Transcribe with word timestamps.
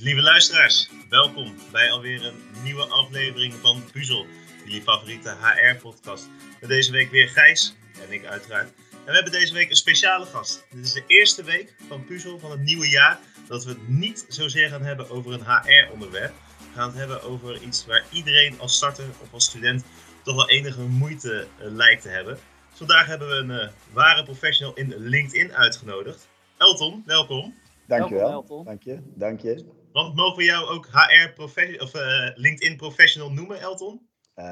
lieve 0.00 0.22
luisteraars, 0.22 0.90
welkom 1.08 1.54
bij 1.72 1.90
alweer 1.90 2.26
een 2.26 2.40
nieuwe 2.62 2.86
aflevering 2.86 3.54
van 3.54 3.82
Puzzel, 3.92 4.26
jullie 4.64 4.82
favoriete 4.82 5.36
HR-podcast. 5.40 6.28
Met 6.60 6.68
deze 6.68 6.92
week 6.92 7.10
weer 7.10 7.28
Gijs 7.28 7.74
en 8.06 8.12
ik 8.12 8.24
uiteraard. 8.24 8.72
En 8.90 9.06
we 9.06 9.12
hebben 9.12 9.32
deze 9.32 9.54
week 9.54 9.70
een 9.70 9.76
speciale 9.76 10.26
gast. 10.26 10.66
Dit 10.70 10.84
is 10.84 10.92
de 10.92 11.04
eerste 11.06 11.44
week 11.44 11.74
van 11.88 12.04
Puzzel 12.04 12.38
van 12.38 12.50
het 12.50 12.60
nieuwe 12.60 12.88
jaar 12.88 13.18
dat 13.48 13.64
we 13.64 13.70
het 13.70 13.88
niet 13.88 14.24
zozeer 14.28 14.68
gaan 14.68 14.82
hebben 14.82 15.10
over 15.10 15.32
een 15.32 15.44
HR-onderwerp. 15.44 16.32
We 16.58 16.74
gaan 16.74 16.88
het 16.88 16.98
hebben 16.98 17.22
over 17.22 17.62
iets 17.62 17.86
waar 17.86 18.04
iedereen 18.12 18.60
als 18.60 18.74
starter 18.74 19.08
of 19.22 19.32
als 19.32 19.44
student 19.44 19.84
toch 20.22 20.34
wel 20.34 20.48
enige 20.48 20.82
moeite 20.82 21.46
uh, 21.60 21.66
lijkt 21.70 22.02
te 22.02 22.08
hebben. 22.08 22.34
Dus 22.68 22.78
vandaag 22.78 23.06
hebben 23.06 23.28
we 23.28 23.34
een 23.34 23.50
uh, 23.50 23.68
ware 23.92 24.24
professional 24.24 24.74
in 24.74 24.94
LinkedIn 24.96 25.52
uitgenodigd. 25.52 26.28
Elton, 26.58 27.02
welkom. 27.06 27.54
Dankjewel. 27.86 28.30
Dank 28.64 28.82
je. 28.82 28.98
Dank 29.14 29.40
je. 29.40 29.79
Want 29.92 30.14
mogen 30.14 30.36
we 30.36 30.44
jou 30.44 30.68
ook 30.68 30.88
HR 30.92 31.42
of 31.42 31.94
uh, 31.94 32.30
LinkedIn 32.34 32.76
professional 32.76 33.30
noemen, 33.30 33.60
Elton? 33.60 34.00
Uh, 34.36 34.44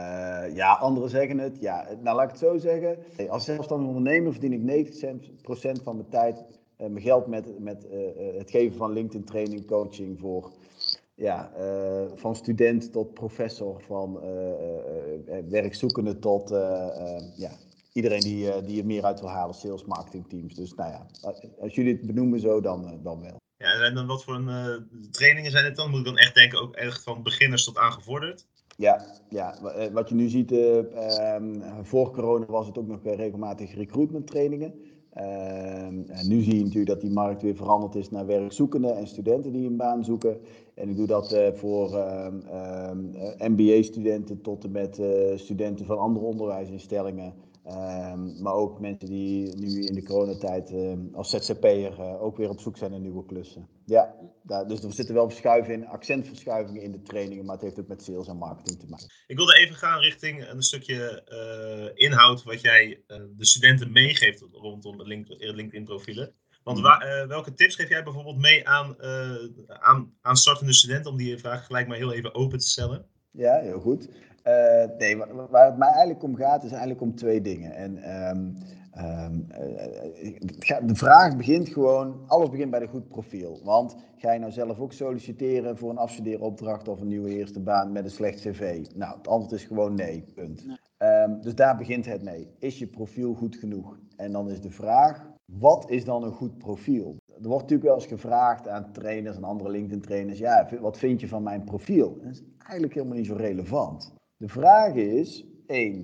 ja, 0.55 0.73
anderen 0.73 1.11
zeggen 1.11 1.39
het. 1.39 1.57
Ja, 1.61 1.89
nou 2.03 2.17
laat 2.17 2.25
ik 2.25 2.31
het 2.31 2.39
zo 2.39 2.59
zeggen. 2.59 2.99
Als 3.29 3.45
zelfstandig 3.45 3.89
ondernemer 3.89 4.33
verdien 4.33 4.53
ik 4.69 4.97
90% 5.81 5.83
van 5.83 5.97
mijn 5.97 6.09
tijd 6.09 6.37
uh, 6.37 6.87
mijn 6.87 7.01
geld 7.01 7.27
met, 7.27 7.59
met 7.59 7.87
het 8.37 8.51
geven 8.51 8.77
van 8.77 8.93
LinkedIn 8.93 9.25
training, 9.25 9.67
coaching 9.67 10.19
voor 10.21 10.53
ja, 11.15 11.53
van 12.15 12.37
student 12.37 12.93
tot 12.93 13.15
professor, 13.15 13.83
van 13.87 14.21
werkzoekende 15.49 16.19
tot 16.19 16.49
ja, 17.37 17.51
iedereen 17.93 18.21
die, 18.21 18.63
die 18.63 18.81
er 18.81 18.87
meer 18.87 19.05
uit 19.05 19.21
wil 19.21 19.29
halen, 19.29 19.55
sales 19.55 19.85
marketing 19.85 20.29
teams. 20.29 20.55
Dus 20.55 20.75
nou 20.75 20.91
ja, 20.91 21.07
als 21.61 21.75
jullie 21.75 21.93
het 21.93 22.07
benoemen 22.07 22.41
zo, 22.41 22.61
dan, 22.61 23.01
dan 23.03 23.21
wel. 23.21 23.38
Ja, 23.59 23.85
en 23.85 23.95
dan 23.95 24.07
wat 24.07 24.25
voor 24.25 24.35
een, 24.35 24.49
uh, 24.49 25.09
trainingen 25.11 25.51
zijn 25.51 25.65
het 25.65 25.77
dan? 25.77 25.91
Moet 25.91 25.99
ik 25.99 26.05
dan 26.05 26.19
echt 26.19 26.35
denken, 26.35 26.61
ook 26.61 26.75
echt 26.75 27.03
van 27.03 27.23
beginners 27.23 27.65
tot 27.65 27.79
aangevorderd? 27.79 28.47
Ja, 28.77 29.05
ja, 29.29 29.59
wat 29.93 30.09
je 30.09 30.15
nu 30.15 30.29
ziet, 30.29 30.53
uh, 30.53 31.35
um, 31.35 31.63
voor 31.83 32.11
corona 32.11 32.47
was 32.47 32.67
het 32.67 32.79
ook 32.79 32.87
nog 32.87 33.01
regelmatig 33.03 33.75
recruitment 33.75 34.27
trainingen. 34.27 34.75
Uh, 35.17 35.83
en 35.87 36.29
nu 36.29 36.43
zie 36.43 36.55
je 36.55 36.63
natuurlijk 36.63 36.87
dat 36.87 37.01
die 37.01 37.11
markt 37.11 37.43
weer 37.43 37.57
veranderd 37.57 37.95
is 37.95 38.11
naar 38.11 38.27
werkzoekenden 38.27 38.97
en 38.97 39.07
studenten 39.07 39.53
die 39.53 39.67
een 39.67 39.77
baan 39.77 40.05
zoeken. 40.05 40.41
En 40.75 40.89
ik 40.89 40.97
doe 40.97 41.07
dat 41.07 41.37
voor 41.55 41.91
MBA-studenten 43.39 44.41
tot 44.41 44.65
en 44.65 44.71
met 44.71 45.01
studenten 45.35 45.87
van 45.87 45.99
andere 45.99 46.27
onderwijsinstellingen. 46.27 47.35
Um, 47.71 48.43
maar 48.43 48.53
ook 48.53 48.81
mensen 48.81 49.09
die 49.09 49.57
nu 49.57 49.85
in 49.85 49.95
de 49.95 50.03
coronatijd 50.03 50.71
um, 50.73 51.09
als 51.13 51.31
ZZP'er 51.31 51.99
uh, 51.99 52.23
ook 52.23 52.37
weer 52.37 52.49
op 52.49 52.61
zoek 52.61 52.77
zijn 52.77 52.91
naar 52.91 53.01
nieuwe 53.01 53.25
klussen. 53.25 53.69
Ja, 53.85 54.15
daar, 54.43 54.69
dus 54.69 54.83
er 54.83 54.93
zitten 54.93 55.15
wel 55.15 55.29
verschuivingen 55.29 55.81
in, 55.81 55.87
accentverschuivingen 55.87 56.83
in 56.83 56.93
de 56.93 57.03
trainingen, 57.03 57.45
maar 57.45 57.55
het 57.55 57.65
heeft 57.65 57.81
ook 57.81 57.89
met 57.89 58.03
sales 58.03 58.29
en 58.29 58.37
marketing 58.37 58.79
te 58.81 58.89
maken. 58.89 59.07
Ik 59.27 59.37
wilde 59.37 59.59
even 59.59 59.75
gaan 59.75 60.01
richting 60.01 60.49
een 60.49 60.63
stukje 60.63 61.23
uh, 61.95 62.07
inhoud 62.07 62.43
wat 62.43 62.61
jij 62.61 63.03
uh, 63.07 63.17
de 63.37 63.47
studenten 63.47 63.93
meegeeft 63.93 64.45
rondom 64.53 65.03
LinkedIn-profielen. 65.03 66.35
Want 66.63 66.81
wa- 66.81 67.27
welke 67.27 67.55
tips 67.55 67.75
geef 67.75 67.89
jij 67.89 68.03
bijvoorbeeld 68.03 68.39
mee 68.39 68.69
aan, 68.69 68.97
aan, 69.67 70.15
aan 70.21 70.37
startende 70.37 70.73
studenten 70.73 71.11
om 71.11 71.17
die 71.17 71.39
vraag 71.39 71.67
gelijk 71.67 71.89
maar 71.89 71.97
heel 71.97 72.13
even 72.13 72.35
open 72.35 72.59
te 72.59 72.69
stellen? 72.69 73.07
Ja, 73.31 73.61
heel 73.61 73.81
goed. 73.81 74.09
Uh, 74.49 74.99
nee, 74.99 75.17
waar, 75.17 75.51
waar, 75.51 75.67
het 75.67 75.77
mij 75.77 75.89
eigenlijk 75.89 76.23
om 76.23 76.37
gaat, 76.37 76.65
is 76.65 76.71
eigenlijk 76.71 77.01
om 77.01 77.15
twee 77.15 77.41
dingen. 77.41 77.75
En 77.75 78.21
um, 78.29 78.57
um, 78.99 79.47
uh, 79.51 80.77
de 80.87 80.95
vraag 80.95 81.37
begint 81.37 81.69
gewoon, 81.69 82.21
alles 82.27 82.51
begint 82.51 82.71
bij 82.71 82.81
een 82.81 82.89
goed 82.89 83.09
profiel. 83.09 83.61
Want 83.65 83.97
ga 84.17 84.33
je 84.33 84.39
nou 84.39 84.53
zelf 84.53 84.81
ook 84.81 84.93
solliciteren 84.93 85.77
voor 85.77 85.91
een 85.91 85.99
afstudeeropdracht 85.99 86.89
of 86.89 87.01
een 87.01 87.09
nieuwe 87.09 87.37
eerste 87.37 87.61
baan 87.61 87.93
met 87.93 88.05
een 88.05 88.11
slecht 88.11 88.41
cv? 88.41 88.87
Nou, 88.95 89.17
het 89.17 89.29
antwoord 89.29 89.53
is 89.53 89.65
gewoon 89.65 89.95
nee, 89.95 90.25
punt. 90.35 90.67
Nee. 90.67 90.77
Um, 91.23 91.41
dus 91.41 91.55
daar 91.55 91.77
begint 91.77 92.07
het 92.07 92.23
mee. 92.23 92.49
Is 92.59 92.79
je 92.79 92.87
profiel 92.87 93.35
goed 93.35 93.57
genoeg? 93.57 93.99
En 94.17 94.33
dan 94.33 94.51
is 94.51 94.61
de 94.61 94.71
vraag, 94.71 95.27
wat 95.45 95.91
is 95.91 96.05
dan 96.05 96.23
een 96.23 96.33
goed 96.33 96.59
profiel? 96.59 97.17
Er 97.27 97.49
wordt 97.49 97.63
natuurlijk 97.63 97.89
wel 97.89 97.95
eens 97.95 98.07
gevraagd 98.07 98.69
aan 98.69 98.93
trainers 98.93 99.37
en 99.37 99.45
andere 99.45 99.71
LinkedIn-trainers, 99.71 100.39
ja, 100.39 100.69
wat 100.81 100.99
vind 100.99 101.21
je 101.21 101.29
van 101.29 101.43
mijn 101.43 101.65
profiel? 101.65 102.19
Dat 102.23 102.33
is 102.33 102.43
eigenlijk 102.59 102.95
helemaal 102.95 103.17
niet 103.17 103.27
zo 103.27 103.35
relevant. 103.35 104.17
De 104.39 104.49
vraag 104.49 104.95
is, 104.95 105.47
één, 105.67 105.95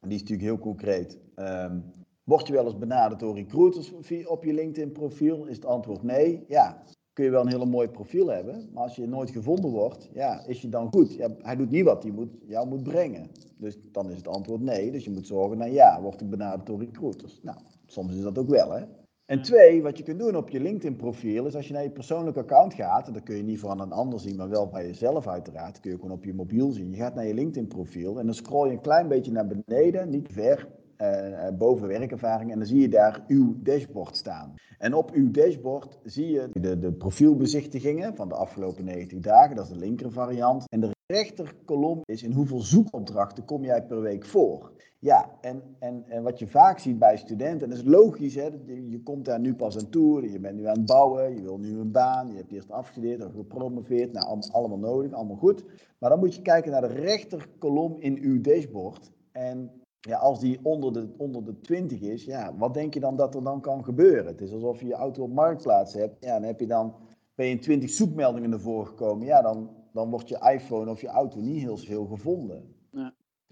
en 0.00 0.08
die 0.08 0.14
is 0.14 0.20
natuurlijk 0.20 0.48
heel 0.48 0.58
concreet. 0.58 1.18
Um, 1.36 1.84
word 2.24 2.46
je 2.46 2.52
wel 2.52 2.64
eens 2.64 2.78
benaderd 2.78 3.20
door 3.20 3.34
recruiters 3.34 3.92
op 4.26 4.44
je 4.44 4.52
LinkedIn-profiel? 4.52 5.46
Is 5.46 5.56
het 5.56 5.64
antwoord 5.64 6.02
nee? 6.02 6.44
Ja, 6.48 6.82
kun 7.12 7.24
je 7.24 7.30
wel 7.30 7.40
een 7.40 7.52
hele 7.52 7.66
mooi 7.66 7.88
profiel 7.88 8.28
hebben, 8.28 8.68
maar 8.72 8.82
als 8.82 8.96
je 8.96 9.06
nooit 9.06 9.30
gevonden 9.30 9.70
wordt, 9.70 10.10
ja, 10.12 10.44
is 10.46 10.60
je 10.60 10.68
dan 10.68 10.88
goed? 10.92 11.18
Hij 11.38 11.56
doet 11.56 11.70
niet 11.70 11.84
wat 11.84 12.02
hij 12.02 12.12
moet, 12.12 12.30
jou 12.46 12.68
moet 12.68 12.82
brengen. 12.82 13.30
Dus 13.56 13.78
dan 13.92 14.10
is 14.10 14.16
het 14.16 14.28
antwoord 14.28 14.60
nee. 14.60 14.90
Dus 14.90 15.04
je 15.04 15.10
moet 15.10 15.26
zorgen 15.26 15.58
naar 15.58 15.70
ja, 15.70 16.02
word 16.02 16.20
ik 16.20 16.30
benaderd 16.30 16.66
door 16.66 16.78
recruiters? 16.78 17.40
Nou, 17.42 17.58
soms 17.86 18.14
is 18.14 18.22
dat 18.22 18.38
ook 18.38 18.48
wel, 18.48 18.72
hè? 18.72 18.84
En 19.26 19.42
twee, 19.42 19.82
wat 19.82 19.98
je 19.98 20.04
kunt 20.04 20.18
doen 20.18 20.36
op 20.36 20.50
je 20.50 20.60
LinkedIn-profiel 20.60 21.46
is 21.46 21.56
als 21.56 21.66
je 21.66 21.72
naar 21.72 21.82
je 21.82 21.90
persoonlijke 21.90 22.40
account 22.40 22.74
gaat, 22.74 23.06
en 23.06 23.12
dat 23.12 23.22
kun 23.22 23.36
je 23.36 23.42
niet 23.42 23.58
van 23.58 23.80
een 23.80 23.92
ander 23.92 24.20
zien, 24.20 24.36
maar 24.36 24.48
wel 24.48 24.68
bij 24.68 24.86
jezelf 24.86 25.28
uiteraard, 25.28 25.80
kun 25.80 25.90
je 25.90 25.96
gewoon 25.96 26.12
op 26.12 26.24
je 26.24 26.34
mobiel 26.34 26.70
zien. 26.70 26.90
Je 26.90 26.96
gaat 26.96 27.14
naar 27.14 27.26
je 27.26 27.34
LinkedIn-profiel 27.34 28.18
en 28.18 28.26
dan 28.26 28.34
scroll 28.34 28.66
je 28.66 28.72
een 28.72 28.80
klein 28.80 29.08
beetje 29.08 29.32
naar 29.32 29.46
beneden, 29.46 30.10
niet 30.10 30.28
ver, 30.32 30.68
uh, 30.98 31.48
boven 31.58 31.88
werkervaring, 31.88 32.52
en 32.52 32.58
dan 32.58 32.66
zie 32.66 32.80
je 32.80 32.88
daar 32.88 33.24
uw 33.26 33.62
dashboard 33.62 34.16
staan. 34.16 34.54
En 34.78 34.94
op 34.94 35.10
uw 35.12 35.30
dashboard 35.30 35.98
zie 36.02 36.30
je 36.30 36.48
de, 36.52 36.78
de 36.78 36.92
profielbezichtigingen 36.92 38.16
van 38.16 38.28
de 38.28 38.34
afgelopen 38.34 38.84
90 38.84 39.18
dagen, 39.18 39.56
dat 39.56 39.64
is 39.64 39.72
de 39.72 39.78
linker 39.78 40.12
variant. 40.12 40.64
En 40.68 40.80
de 40.80 40.90
rechterkolom 41.06 42.00
is 42.04 42.22
in 42.22 42.32
hoeveel 42.32 42.60
zoekopdrachten 42.60 43.44
kom 43.44 43.64
jij 43.64 43.82
per 43.82 44.00
week 44.00 44.24
voor. 44.24 44.72
Ja, 45.04 45.30
en, 45.40 45.62
en, 45.78 46.04
en 46.08 46.22
wat 46.22 46.38
je 46.38 46.46
vaak 46.46 46.78
ziet 46.78 46.98
bij 46.98 47.16
studenten, 47.16 47.62
en 47.62 47.68
dat 47.68 47.78
is 47.78 47.84
logisch, 47.84 48.34
hè, 48.34 48.48
je 48.66 49.00
komt 49.02 49.24
daar 49.24 49.40
nu 49.40 49.54
pas 49.54 49.78
aan 49.78 49.88
toe, 49.88 50.30
je 50.30 50.38
bent 50.38 50.56
nu 50.56 50.66
aan 50.66 50.76
het 50.76 50.86
bouwen, 50.86 51.34
je 51.34 51.42
wil 51.42 51.58
nu 51.58 51.78
een 51.78 51.90
baan, 51.90 52.28
je 52.28 52.36
hebt 52.36 52.52
eerst 52.52 52.70
afgestudeerd 52.70 53.24
of 53.24 53.32
gepromoveerd, 53.32 54.12
nou 54.12 54.40
allemaal 54.52 54.78
nodig, 54.78 55.12
allemaal 55.12 55.36
goed. 55.36 55.64
Maar 55.98 56.10
dan 56.10 56.18
moet 56.18 56.34
je 56.34 56.42
kijken 56.42 56.70
naar 56.70 56.80
de 56.80 56.86
rechterkolom 56.86 57.96
in 57.98 58.18
uw 58.20 58.40
dashboard. 58.40 59.10
En 59.32 59.70
ja, 60.00 60.18
als 60.18 60.40
die 60.40 60.58
onder 60.62 60.92
de, 60.92 61.08
onder 61.16 61.44
de 61.44 61.60
20 61.60 62.00
is, 62.00 62.24
ja, 62.24 62.54
wat 62.56 62.74
denk 62.74 62.94
je 62.94 63.00
dan 63.00 63.16
dat 63.16 63.34
er 63.34 63.42
dan 63.42 63.60
kan 63.60 63.84
gebeuren? 63.84 64.26
Het 64.26 64.40
is 64.40 64.52
alsof 64.52 64.80
je 64.80 64.86
je 64.86 64.94
auto 64.94 65.22
op 65.22 65.32
marktplaats 65.32 65.94
hebt, 65.94 66.16
ja, 66.20 66.32
dan 66.32 66.42
heb 66.42 66.60
je 66.60 66.66
dan, 66.66 66.94
ben 67.34 67.46
je 67.46 67.52
in 67.52 67.60
20 67.60 67.90
zoekmeldingen 67.90 68.52
ervoor 68.52 68.86
gekomen, 68.86 69.26
ja, 69.26 69.42
dan, 69.42 69.70
dan 69.92 70.10
wordt 70.10 70.28
je 70.28 70.50
iPhone 70.52 70.90
of 70.90 71.00
je 71.00 71.08
auto 71.08 71.40
niet 71.40 71.62
heel 71.62 71.76
veel 71.76 72.06
gevonden. 72.06 72.74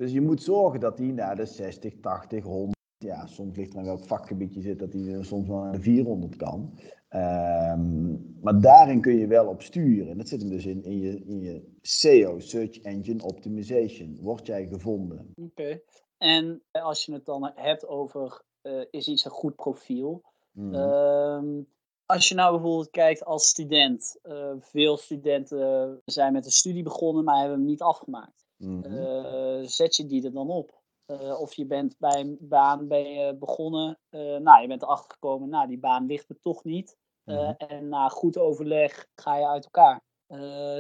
Dus 0.03 0.13
je 0.13 0.21
moet 0.21 0.43
zorgen 0.43 0.81
dat 0.81 0.97
die 0.97 1.13
naar 1.13 1.37
de 1.37 1.47
60, 1.47 1.95
80, 2.01 2.45
100, 2.45 2.77
ja, 2.99 3.27
soms 3.27 3.57
ligt 3.57 3.73
er 3.73 3.79
aan 3.79 3.85
welk 3.85 4.05
vakgebied 4.05 4.55
je 4.55 4.61
zit, 4.61 4.79
dat 4.79 4.93
die 4.93 5.23
soms 5.23 5.49
wel 5.49 5.59
naar 5.59 5.73
de 5.73 5.81
400 5.81 6.37
kan. 6.37 6.79
Um, 7.11 8.37
maar 8.41 8.61
daarin 8.61 9.01
kun 9.01 9.17
je 9.17 9.27
wel 9.27 9.47
op 9.47 9.63
sturen. 9.63 10.19
Dat 10.19 10.29
zit 10.29 10.41
hem 10.41 10.51
dus 10.51 10.67
in, 10.67 10.85
in, 10.85 10.99
je, 10.99 11.25
in 11.25 11.41
je 11.41 11.77
SEO, 11.81 12.39
Search 12.39 12.81
Engine 12.81 13.23
Optimization. 13.23 14.19
Word 14.21 14.47
jij 14.47 14.67
gevonden? 14.67 15.33
Oké. 15.37 15.63
Okay. 15.63 15.83
En 16.19 16.63
als 16.71 17.05
je 17.05 17.13
het 17.13 17.25
dan 17.25 17.53
hebt 17.55 17.87
over, 17.87 18.43
uh, 18.63 18.85
is 18.91 19.09
iets 19.09 19.25
een 19.25 19.31
goed 19.31 19.57
profiel? 19.57 20.23
Mm. 20.53 20.75
Um, 20.75 21.67
als 22.07 22.29
je 22.29 22.35
nou 22.35 22.53
bijvoorbeeld 22.53 22.91
kijkt 22.91 23.25
als 23.25 23.49
student, 23.49 24.19
uh, 24.23 24.53
veel 24.59 24.97
studenten 24.97 26.01
zijn 26.05 26.33
met 26.33 26.45
een 26.45 26.51
studie 26.51 26.83
begonnen, 26.83 27.25
maar 27.25 27.39
hebben 27.39 27.59
hem 27.59 27.67
niet 27.67 27.83
afgemaakt. 27.83 28.42
Mm 28.63 28.83
-hmm. 28.83 28.95
uh, 28.95 29.67
zet 29.67 29.97
je 29.97 30.07
die 30.07 30.25
er 30.25 30.33
dan 30.33 30.51
op? 30.51 30.81
Uh, 31.07 31.41
of 31.41 31.55
je 31.55 31.67
bent 31.67 31.95
bij 31.99 32.21
een 32.21 32.37
baan 32.41 32.89
ben 32.89 33.13
je 33.13 33.37
begonnen, 33.37 33.99
nou 34.43 34.61
je 34.61 34.67
bent 34.67 34.83
erachter 34.83 35.13
gekomen, 35.13 35.49
nou 35.49 35.69
die 35.69 35.79
baan 35.79 36.07
ligt 36.07 36.29
me 36.29 36.37
toch 36.41 36.65
niet. 36.65 36.97
Mm 37.25 37.35
-hmm. 37.37 37.55
En 37.57 37.89
na 37.89 38.09
goed 38.09 38.39
overleg 38.39 39.07
ga 39.15 39.39
je 39.39 39.47
uit 39.47 39.65
elkaar. 39.65 40.01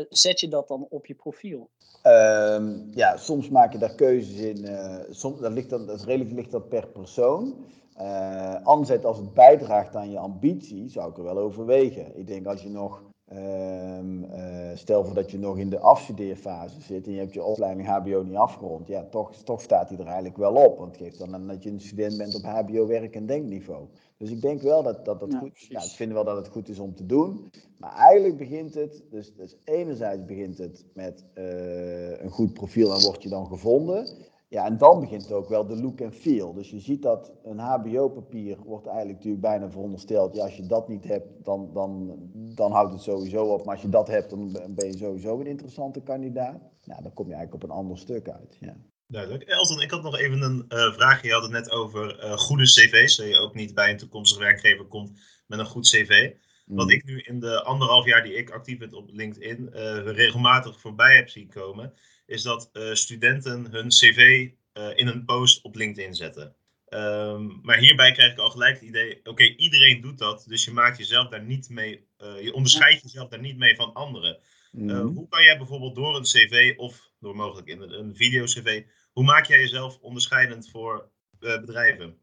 zet 0.08 0.40
je 0.40 0.49
dat 0.49 0.69
dan 0.69 0.87
op 0.88 1.06
je 1.06 1.14
profiel? 1.14 1.70
Um, 2.02 2.90
ja, 2.94 3.17
soms 3.17 3.49
maak 3.49 3.73
je 3.73 3.79
daar 3.79 3.94
keuzes 3.94 4.38
in. 4.38 4.69
soms, 5.11 5.40
dat, 5.40 5.52
ligt 5.52 5.70
dan, 5.70 5.87
dat 5.87 5.99
is 5.99 6.05
redelijk 6.05 6.32
ligt 6.32 6.50
dat 6.50 6.69
per 6.69 6.88
persoon. 6.88 7.67
Uh, 8.00 8.64
anderzijds, 8.64 9.05
als 9.05 9.19
het 9.19 9.34
bijdraagt 9.34 9.96
aan 9.96 10.11
je 10.11 10.19
ambitie, 10.19 10.88
zou 10.88 11.11
ik 11.11 11.17
er 11.17 11.23
wel 11.23 11.38
overwegen. 11.38 12.19
Ik 12.19 12.26
denk 12.26 12.46
als 12.46 12.62
je 12.62 12.69
nog, 12.69 13.02
um, 13.37 14.25
uh, 14.25 14.70
stel 14.75 15.05
voor 15.05 15.14
dat 15.14 15.31
je 15.31 15.38
nog 15.38 15.58
in 15.58 15.70
de 15.70 15.79
afstudeerfase 15.79 16.81
zit 16.81 17.06
en 17.06 17.12
je 17.12 17.19
hebt 17.19 17.34
je 17.34 17.43
opleiding 17.43 17.88
HBO 17.88 18.23
niet 18.23 18.37
afgerond, 18.37 18.88
ja, 18.88 19.05
toch, 19.11 19.34
toch 19.34 19.61
staat 19.61 19.88
hij 19.88 19.99
er 19.99 20.06
eigenlijk 20.06 20.37
wel 20.37 20.55
op. 20.55 20.79
Want 20.79 20.90
het 20.96 21.02
geeft 21.02 21.19
dan 21.19 21.34
aan 21.34 21.46
dat 21.46 21.62
je 21.62 21.70
een 21.70 21.81
student 21.81 22.17
bent 22.17 22.34
op 22.34 22.43
HBO 22.43 22.87
werk- 22.87 23.14
en 23.14 23.26
denkniveau. 23.26 23.87
Dus 24.17 24.31
ik 24.31 24.40
denk 24.40 24.62
wel 24.62 24.82
dat 24.82 25.05
dat, 25.05 25.20
dat 25.20 25.32
ja, 25.32 25.38
goed 25.38 25.55
is. 25.55 25.67
Ja, 25.69 25.82
ik 25.82 25.90
vind 25.90 26.12
wel 26.12 26.25
dat 26.25 26.37
het 26.37 26.49
goed 26.49 26.69
is 26.69 26.79
om 26.79 26.94
te 26.94 27.06
doen. 27.06 27.50
Maar 27.79 27.96
eigenlijk 27.96 28.37
begint 28.37 28.75
het, 28.75 29.02
dus, 29.11 29.34
dus 29.34 29.56
enerzijds 29.64 30.25
begint 30.25 30.58
het 30.58 30.84
met 30.94 31.25
uh, 31.34 32.20
een 32.20 32.31
goed 32.31 32.52
profiel 32.52 32.94
en 32.94 33.02
word 33.02 33.23
je 33.23 33.29
dan 33.29 33.46
gevonden. 33.46 34.08
Ja, 34.52 34.64
en 34.66 34.78
dan 34.78 35.00
begint 35.00 35.32
ook 35.32 35.49
wel 35.49 35.66
de 35.66 35.76
look 35.76 36.00
en 36.00 36.12
feel. 36.12 36.52
Dus 36.52 36.70
je 36.70 36.81
ziet 36.81 37.02
dat 37.02 37.32
een 37.44 37.58
HBO-papier 37.58 38.56
wordt 38.64 38.87
eigenlijk 38.87 39.16
natuurlijk 39.16 39.43
bijna 39.43 39.70
verondersteld. 39.70 40.34
Ja, 40.34 40.43
als 40.43 40.56
je 40.56 40.66
dat 40.66 40.88
niet 40.88 41.04
hebt, 41.04 41.44
dan, 41.44 41.70
dan, 41.72 42.16
dan 42.34 42.72
houdt 42.72 42.93
het 42.93 43.02
sowieso 43.02 43.44
op. 43.44 43.64
Maar 43.64 43.75
als 43.75 43.82
je 43.82 43.88
dat 43.88 44.08
hebt, 44.08 44.31
dan 44.31 44.52
ben 44.70 44.87
je 44.87 44.96
sowieso 44.96 45.40
een 45.40 45.46
interessante 45.46 46.02
kandidaat. 46.02 46.60
Nou, 46.84 47.02
dan 47.02 47.12
kom 47.12 47.26
je 47.28 47.34
eigenlijk 47.34 47.64
op 47.64 47.70
een 47.70 47.76
ander 47.76 47.99
stuk 47.99 48.28
uit. 48.28 48.56
Ja. 48.60 48.76
Duidelijk. 49.06 49.43
Elton, 49.43 49.81
ik 49.81 49.90
had 49.90 50.02
nog 50.02 50.19
even 50.19 50.43
een 50.43 50.64
uh, 50.69 50.93
vraagje. 50.93 51.26
Je 51.26 51.34
had 51.34 51.43
het 51.43 51.52
net 51.52 51.70
over 51.70 52.25
uh, 52.25 52.32
goede 52.32 52.64
cv's. 52.64 53.16
Dat 53.16 53.26
je 53.26 53.38
ook 53.38 53.55
niet 53.55 53.75
bij 53.75 53.90
een 53.90 53.96
toekomstige 53.96 54.40
werkgever 54.40 54.84
komt 54.84 55.20
met 55.46 55.58
een 55.58 55.66
goed 55.66 55.88
cv. 55.88 56.32
Mm. 56.66 56.76
Wat 56.76 56.90
ik 56.90 57.05
nu 57.05 57.20
in 57.20 57.40
de 57.40 57.62
anderhalf 57.62 58.06
jaar 58.06 58.22
die 58.22 58.34
ik 58.34 58.50
actief 58.50 58.78
ben 58.78 58.94
op 58.94 59.10
LinkedIn 59.12 59.70
uh, 59.75 60.02
regelmatig 60.05 60.81
voorbij 60.81 61.16
heb 61.16 61.28
zien 61.28 61.48
komen, 61.48 61.93
is 62.32 62.43
dat 62.43 62.70
studenten 62.93 63.70
hun 63.70 63.88
cv 63.88 64.49
in 64.94 65.06
een 65.06 65.25
post 65.25 65.62
op 65.62 65.75
LinkedIn 65.75 66.14
zetten. 66.14 66.55
Um, 66.88 67.61
maar 67.62 67.79
hierbij 67.79 68.12
krijg 68.12 68.32
ik 68.32 68.38
al 68.38 68.50
gelijk 68.50 68.75
het 68.75 68.88
idee, 68.88 69.20
oké, 69.25 69.43
iedereen 69.43 70.00
doet 70.00 70.19
dat, 70.19 70.44
dus 70.49 70.64
je 70.64 70.73
maakt 70.73 70.99
jezelf 70.99 71.29
daar 71.29 71.44
niet 71.44 71.69
mee, 71.69 72.06
je 72.40 72.52
onderscheidt 72.52 73.02
jezelf 73.02 73.29
daar 73.29 73.40
niet 73.40 73.56
mee 73.56 73.76
van 73.76 73.93
anderen. 73.93 74.38
Mm. 74.70 74.90
hoe 74.90 75.29
kan 75.29 75.43
jij 75.43 75.58
bijvoorbeeld 75.58 75.94
door 75.94 76.17
een 76.17 76.23
cv 76.23 76.75
of 76.76 77.11
door 77.20 77.37
mogelijk 77.37 77.69
in 77.69 77.81
een 77.81 78.17
video-cv 78.17 78.82
hoe 79.12 79.25
maak 79.25 79.44
jij 79.44 79.58
jezelf 79.58 79.99
onderscheidend 80.00 80.69
voor 80.69 81.08
bedrijven? 81.38 82.17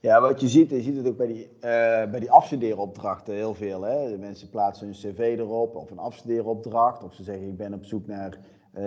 Ja, 0.00 0.20
wat 0.20 0.40
je 0.40 0.48
ziet, 0.48 0.70
je 0.70 0.82
ziet 0.82 0.96
het 0.96 1.06
ook 1.06 1.16
bij 1.16 1.26
die, 1.26 1.44
uh, 1.44 1.60
bij 2.10 2.20
die 2.20 2.30
afstudeeropdrachten 2.30 3.34
heel 3.34 3.54
veel. 3.54 3.82
Hè? 3.82 4.10
De 4.10 4.18
mensen 4.18 4.50
plaatsen 4.50 4.86
hun 4.86 4.94
cv 4.94 5.18
erop 5.18 5.74
of 5.74 5.90
een 5.90 5.98
afstudeeropdracht. 5.98 7.02
Of 7.02 7.14
ze 7.14 7.22
zeggen 7.22 7.48
ik 7.48 7.56
ben 7.56 7.74
op 7.74 7.84
zoek 7.84 8.06
naar, 8.06 8.38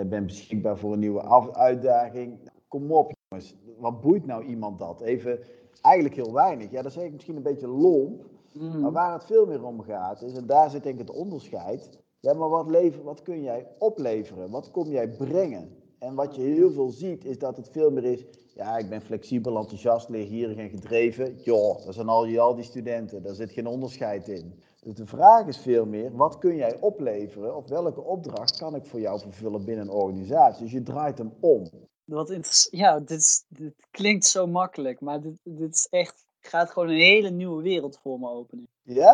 ben 0.08 0.26
beschikbaar 0.26 0.78
voor 0.78 0.92
een 0.92 0.98
nieuwe 0.98 1.54
uitdaging. 1.54 2.38
Kom 2.68 2.92
op 2.92 3.12
jongens, 3.28 3.56
wat 3.78 4.00
boeit 4.00 4.26
nou 4.26 4.44
iemand 4.44 4.78
dat? 4.78 5.00
Even, 5.00 5.38
eigenlijk 5.82 6.14
heel 6.14 6.32
weinig. 6.32 6.70
Ja, 6.70 6.82
dat 6.82 6.92
zeg 6.92 7.04
ik 7.04 7.12
misschien 7.12 7.36
een 7.36 7.42
beetje 7.42 7.68
lomp. 7.68 8.24
Mm. 8.52 8.80
Maar 8.80 8.92
waar 8.92 9.12
het 9.12 9.24
veel 9.24 9.46
meer 9.46 9.64
om 9.64 9.80
gaat 9.80 10.22
is, 10.22 10.34
en 10.34 10.46
daar 10.46 10.70
zit 10.70 10.82
denk 10.82 11.00
ik 11.00 11.06
het 11.06 11.16
onderscheid. 11.16 11.98
Ja, 12.20 12.34
maar 12.34 12.48
wat, 12.48 12.70
leven, 12.70 13.02
wat 13.02 13.22
kun 13.22 13.42
jij 13.42 13.66
opleveren? 13.78 14.50
Wat 14.50 14.70
kom 14.70 14.88
jij 14.88 15.08
brengen? 15.08 15.76
En 15.98 16.14
wat 16.14 16.34
je 16.34 16.42
heel 16.42 16.70
veel 16.70 16.88
ziet, 16.88 17.24
is 17.24 17.38
dat 17.38 17.56
het 17.56 17.68
veel 17.68 17.90
meer 17.90 18.04
is. 18.04 18.24
Ja, 18.54 18.78
ik 18.78 18.88
ben 18.88 19.00
flexibel, 19.00 19.56
enthousiast, 19.56 20.08
leergierig 20.08 20.56
en 20.56 20.68
gedreven. 20.68 21.36
Joh, 21.36 21.84
dat 21.84 21.94
zijn 21.94 22.08
al 22.08 22.38
al 22.38 22.54
die 22.54 22.64
studenten. 22.64 23.22
Daar 23.22 23.34
zit 23.34 23.50
geen 23.50 23.66
onderscheid 23.66 24.28
in. 24.28 24.54
Dus 24.80 24.94
de 24.94 25.06
vraag 25.06 25.46
is 25.46 25.58
veel 25.58 25.86
meer: 25.86 26.16
wat 26.16 26.38
kun 26.38 26.56
jij 26.56 26.80
opleveren? 26.80 27.56
Of 27.56 27.68
welke 27.68 28.00
opdracht 28.00 28.56
kan 28.56 28.74
ik 28.74 28.84
voor 28.84 29.00
jou 29.00 29.20
vervullen 29.20 29.64
binnen 29.64 29.84
een 29.84 29.92
organisatie? 29.92 30.62
Dus 30.62 30.72
je 30.72 30.82
draait 30.82 31.18
hem 31.18 31.32
om. 31.40 31.70
Wat 32.04 32.68
ja, 32.70 32.98
dit, 32.98 33.10
is, 33.10 33.44
dit 33.48 33.74
klinkt 33.90 34.24
zo 34.24 34.46
makkelijk, 34.46 35.00
maar 35.00 35.20
dit, 35.20 35.38
dit 35.42 35.74
is 35.74 35.86
echt, 35.90 36.26
gaat 36.40 36.70
gewoon 36.70 36.88
een 36.88 36.94
hele 36.94 37.30
nieuwe 37.30 37.62
wereld 37.62 37.98
voor 37.98 38.18
me 38.18 38.28
openen. 38.28 38.68
Ja? 38.82 39.12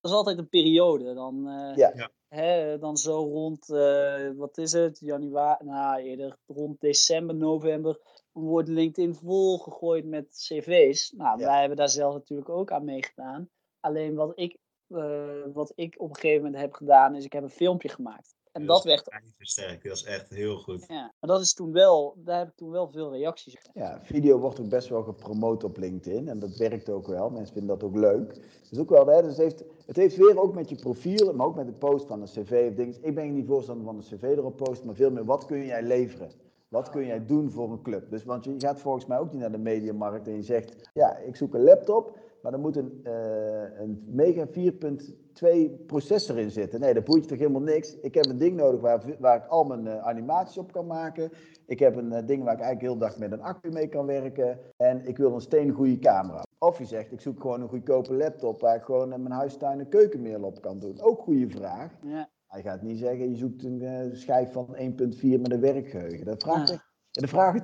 Dat 0.00 0.10
is 0.10 0.16
altijd 0.16 0.38
een 0.38 0.48
periode. 0.48 1.14
Dan, 1.14 1.48
uh, 1.48 1.76
ja 1.76 2.10
hè, 2.28 2.78
dan 2.78 2.96
zo 2.96 3.12
rond, 3.12 3.68
uh, 3.68 4.30
wat 4.36 4.58
is 4.58 4.72
het, 4.72 4.98
januari, 5.00 5.64
nou 5.64 6.00
eerder 6.02 6.38
rond 6.46 6.80
december, 6.80 7.34
november, 7.34 8.00
wordt 8.32 8.68
LinkedIn 8.68 9.14
volgegooid 9.14 10.04
met 10.04 10.28
cv's. 10.30 11.12
Nou, 11.12 11.38
wij 11.38 11.58
hebben 11.58 11.76
daar 11.76 11.88
zelf 11.88 12.14
natuurlijk 12.14 12.48
ook 12.48 12.70
aan 12.70 12.84
meegedaan. 12.84 13.48
Alleen 13.80 14.14
wat 14.14 14.32
ik, 14.34 14.58
uh, 14.88 15.24
wat 15.52 15.72
ik 15.74 15.94
op 15.98 16.08
een 16.08 16.14
gegeven 16.14 16.44
moment 16.44 16.62
heb 16.62 16.72
gedaan, 16.72 17.14
is 17.14 17.24
ik 17.24 17.32
heb 17.32 17.42
een 17.42 17.50
filmpje 17.50 17.88
gemaakt. 17.88 18.34
En 18.56 18.66
dat, 18.66 18.76
dat 18.76 18.84
werd. 18.84 19.20
Versterkt, 19.36 19.82
dat 19.82 19.96
is 19.96 20.04
echt 20.04 20.30
heel 20.30 20.56
goed. 20.56 20.84
Ja, 20.88 21.12
maar 21.20 21.30
dat 21.30 21.40
is 21.40 21.54
toen 21.54 21.72
wel, 21.72 22.14
daar 22.16 22.38
heb 22.38 22.48
ik 22.48 22.56
toen 22.56 22.70
wel 22.70 22.88
veel 22.88 23.12
reacties 23.12 23.54
gekregen. 23.54 23.90
Ja, 23.90 24.00
video 24.02 24.38
wordt 24.38 24.60
ook 24.60 24.68
best 24.68 24.88
wel 24.88 25.02
gepromoot 25.02 25.64
op 25.64 25.76
LinkedIn. 25.76 26.28
En 26.28 26.38
dat 26.38 26.56
werkt 26.56 26.88
ook 26.88 27.06
wel. 27.06 27.30
Mensen 27.30 27.54
vinden 27.54 27.78
dat 27.78 27.88
ook 27.88 27.96
leuk. 27.96 28.34
Dus 28.70 28.78
ook 28.78 28.90
wel, 28.90 29.06
hè, 29.06 29.22
dus 29.22 29.30
het, 29.30 29.38
heeft, 29.38 29.64
het 29.86 29.96
heeft 29.96 30.16
weer 30.16 30.40
ook 30.40 30.54
met 30.54 30.68
je 30.68 30.76
profiel, 30.76 31.34
maar 31.34 31.46
ook 31.46 31.56
met 31.56 31.66
de 31.66 31.72
post 31.72 32.06
van 32.06 32.20
een 32.20 32.26
cv 32.26 32.66
of 32.68 32.74
dingen. 32.74 32.96
Ik 33.00 33.14
ben 33.14 33.34
niet 33.34 33.46
voorstander 33.46 33.84
van 33.84 33.96
een 33.96 34.02
cv 34.02 34.22
erop 34.22 34.56
posten, 34.56 34.86
maar 34.86 34.94
veel 34.94 35.10
meer 35.10 35.24
wat 35.24 35.46
kun 35.46 35.66
jij 35.66 35.82
leveren? 35.82 36.30
Wat 36.68 36.90
kun 36.90 37.06
jij 37.06 37.26
doen 37.26 37.50
voor 37.50 37.70
een 37.70 37.82
club? 37.82 38.10
Dus, 38.10 38.24
want 38.24 38.44
je 38.44 38.54
gaat 38.58 38.80
volgens 38.80 39.06
mij 39.06 39.18
ook 39.18 39.32
niet 39.32 39.40
naar 39.40 39.52
de 39.52 39.58
mediamarkt 39.58 40.26
en 40.26 40.34
je 40.34 40.42
zegt, 40.42 40.90
ja, 40.94 41.16
ik 41.16 41.36
zoek 41.36 41.54
een 41.54 41.64
laptop, 41.64 42.18
maar 42.42 42.52
er 42.52 42.58
moet 42.58 42.76
een, 42.76 43.00
uh, 43.04 43.80
een 43.80 44.02
Mega 44.06 44.46
4.2 44.46 45.86
processor 45.86 46.38
in 46.38 46.50
zitten. 46.50 46.80
Nee, 46.80 46.94
dat 46.94 47.04
boeit 47.04 47.22
je 47.22 47.28
toch 47.28 47.38
helemaal 47.38 47.60
niks. 47.60 47.96
Ik 48.00 48.14
heb 48.14 48.26
een 48.26 48.38
ding 48.38 48.56
nodig 48.56 48.80
waar, 48.80 49.02
waar 49.18 49.36
ik 49.36 49.46
al 49.46 49.64
mijn 49.64 49.84
uh, 49.84 50.06
animaties 50.06 50.58
op 50.58 50.72
kan 50.72 50.86
maken. 50.86 51.30
Ik 51.66 51.78
heb 51.78 51.96
een 51.96 52.12
uh, 52.12 52.26
ding 52.26 52.44
waar 52.44 52.54
ik 52.54 52.60
eigenlijk 52.60 52.80
heel 52.80 52.98
dag 52.98 53.18
met 53.18 53.32
een 53.32 53.42
accu 53.42 53.70
mee 53.70 53.88
kan 53.88 54.06
werken. 54.06 54.58
En 54.76 55.06
ik 55.06 55.16
wil 55.16 55.34
een 55.34 55.40
steengoede 55.40 55.98
camera. 55.98 56.42
Of 56.58 56.78
je 56.78 56.84
zegt, 56.84 57.12
ik 57.12 57.20
zoek 57.20 57.40
gewoon 57.40 57.60
een 57.60 57.68
goedkope 57.68 58.14
laptop 58.14 58.60
waar 58.60 58.76
ik 58.76 58.82
gewoon 58.82 59.12
in 59.12 59.22
mijn 59.22 59.34
huistuin 59.34 59.78
een 59.78 59.88
keukenmeel 59.88 60.42
op 60.42 60.60
kan 60.60 60.78
doen. 60.78 61.00
Ook 61.00 61.20
goede 61.20 61.48
vraag. 61.48 61.92
Ja. 62.02 62.28
Hij 62.46 62.62
gaat 62.62 62.82
niet 62.82 62.98
zeggen, 62.98 63.30
je 63.30 63.36
zoekt 63.36 63.64
een 63.64 64.10
schijf 64.12 64.52
van 64.52 64.76
1.4 64.76 64.80
met 65.20 65.52
een 65.52 65.60
werkgeheugen. 65.60 66.24
Dat 66.24 66.42
vraagt, 66.42 66.68
ja. 66.68 66.82
de 67.10 67.28
vragen 67.28 67.62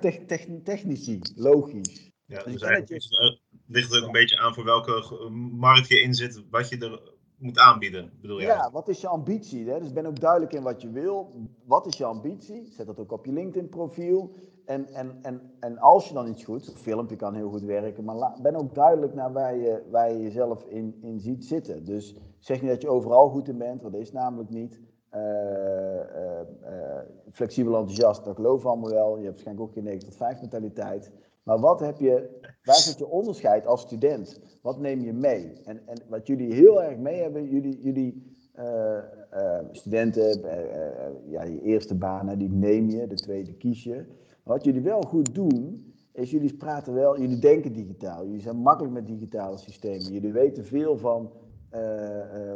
technici, 0.62 1.18
logisch. 1.34 2.12
Ja, 2.24 2.42
dus 2.42 2.62
eigenlijk 2.62 3.41
ligt 3.66 3.96
ook 3.96 4.04
een 4.04 4.12
beetje 4.12 4.38
aan 4.38 4.54
voor 4.54 4.64
welke 4.64 5.28
markt 5.50 5.88
je 5.88 6.02
in 6.02 6.14
zit, 6.14 6.42
wat 6.50 6.68
je 6.68 6.78
er 6.78 7.00
moet 7.42 7.58
aanbieden, 7.58 8.12
bedoel 8.20 8.40
je? 8.40 8.46
Ja, 8.46 8.70
wat 8.70 8.88
is 8.88 9.00
je 9.00 9.08
ambitie? 9.08 9.70
Hè? 9.70 9.80
Dus 9.80 9.92
ben 9.92 10.06
ook 10.06 10.20
duidelijk 10.20 10.52
in 10.52 10.62
wat 10.62 10.82
je 10.82 10.90
wil. 10.90 11.32
Wat 11.64 11.86
is 11.86 11.96
je 11.96 12.04
ambitie? 12.04 12.66
Zet 12.66 12.86
dat 12.86 12.98
ook 12.98 13.12
op 13.12 13.24
je 13.26 13.32
LinkedIn-profiel. 13.32 14.34
En, 14.64 14.86
en, 14.88 15.18
en, 15.22 15.40
en 15.60 15.78
als 15.78 16.08
je 16.08 16.14
dan 16.14 16.28
iets 16.28 16.44
goed, 16.44 16.68
een 16.68 16.76
filmpje 16.76 17.16
kan 17.16 17.34
heel 17.34 17.50
goed 17.50 17.62
werken, 17.62 18.04
maar 18.04 18.38
ben 18.42 18.54
ook 18.54 18.74
duidelijk 18.74 19.14
naar 19.14 19.32
waar 19.32 19.56
je, 19.56 19.82
waar 19.90 20.12
je 20.12 20.22
jezelf 20.22 20.64
in, 20.64 20.98
in 21.00 21.20
ziet 21.20 21.44
zitten. 21.44 21.84
Dus 21.84 22.16
zeg 22.38 22.60
niet 22.60 22.70
dat 22.70 22.82
je 22.82 22.88
overal 22.88 23.28
goed 23.28 23.48
in 23.48 23.58
bent, 23.58 23.82
want 23.82 23.92
dat 23.92 24.02
is 24.02 24.12
namelijk 24.12 24.50
niet. 24.50 24.80
Uh, 25.14 25.20
uh, 25.20 26.40
uh, 26.62 26.98
flexibel 27.32 27.76
enthousiast, 27.76 28.24
dat 28.24 28.34
geloven 28.34 28.70
allemaal 28.70 28.90
wel. 28.90 29.08
Je 29.16 29.24
hebt 29.24 29.30
waarschijnlijk 29.30 29.68
ook 29.68 29.74
geen 29.74 29.84
9 29.84 29.98
tot 30.00 30.16
5 30.16 30.40
mentaliteit. 30.40 31.12
Maar 31.42 31.58
wat 31.58 31.80
heb 31.80 31.98
je, 31.98 32.40
waar 32.64 32.76
zit 32.76 32.98
je 32.98 33.06
onderscheid 33.06 33.66
als 33.66 33.80
student? 33.80 34.40
Wat 34.62 34.78
neem 34.78 35.00
je 35.00 35.12
mee? 35.12 35.52
En, 35.64 35.86
en 35.86 36.02
wat 36.08 36.26
jullie 36.26 36.54
heel 36.54 36.82
erg 36.82 36.98
mee 36.98 37.20
hebben, 37.20 37.48
jullie, 37.48 37.80
jullie 37.80 38.36
uh, 38.58 38.98
uh, 39.34 39.58
studenten, 39.70 40.38
uh, 40.38 41.30
ja, 41.30 41.42
je 41.42 41.62
eerste 41.62 41.94
banen, 41.94 42.38
die 42.38 42.50
neem 42.50 42.90
je, 42.90 43.06
de 43.06 43.14
tweede 43.14 43.54
kies 43.54 43.84
je. 43.84 44.04
wat 44.42 44.64
jullie 44.64 44.80
wel 44.80 45.02
goed 45.02 45.34
doen, 45.34 45.92
is 46.12 46.30
jullie 46.30 46.56
praten 46.56 46.94
wel, 46.94 47.20
jullie 47.20 47.38
denken 47.38 47.72
digitaal. 47.72 48.24
Jullie 48.24 48.40
zijn 48.40 48.56
makkelijk 48.56 48.94
met 48.94 49.06
digitale 49.06 49.58
systemen. 49.58 50.12
Jullie 50.12 50.32
weten 50.32 50.64
veel 50.64 50.98
van 50.98 51.32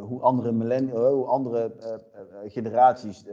hoe 0.01 0.21
andere, 0.21 1.11
hoe 1.11 1.25
andere 1.25 1.73
generaties 2.47 3.25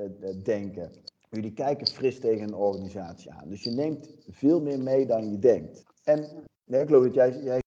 denken. 0.43 0.91
Jullie 1.29 1.53
kijken 1.53 1.88
fris 1.88 2.19
tegen 2.19 2.47
een 2.47 2.55
organisatie 2.55 3.31
aan. 3.31 3.50
Dus 3.50 3.63
je 3.63 3.71
neemt 3.71 4.13
veel 4.29 4.62
meer 4.62 4.79
mee 4.79 5.05
dan 5.05 5.31
je 5.31 5.39
denkt. 5.39 5.83
En 6.03 6.25
nee, 6.73 6.81
ik 6.81 6.87
geloof 6.87 7.03
dat 7.03 7.13
jij, 7.13 7.41
jij 7.43 7.61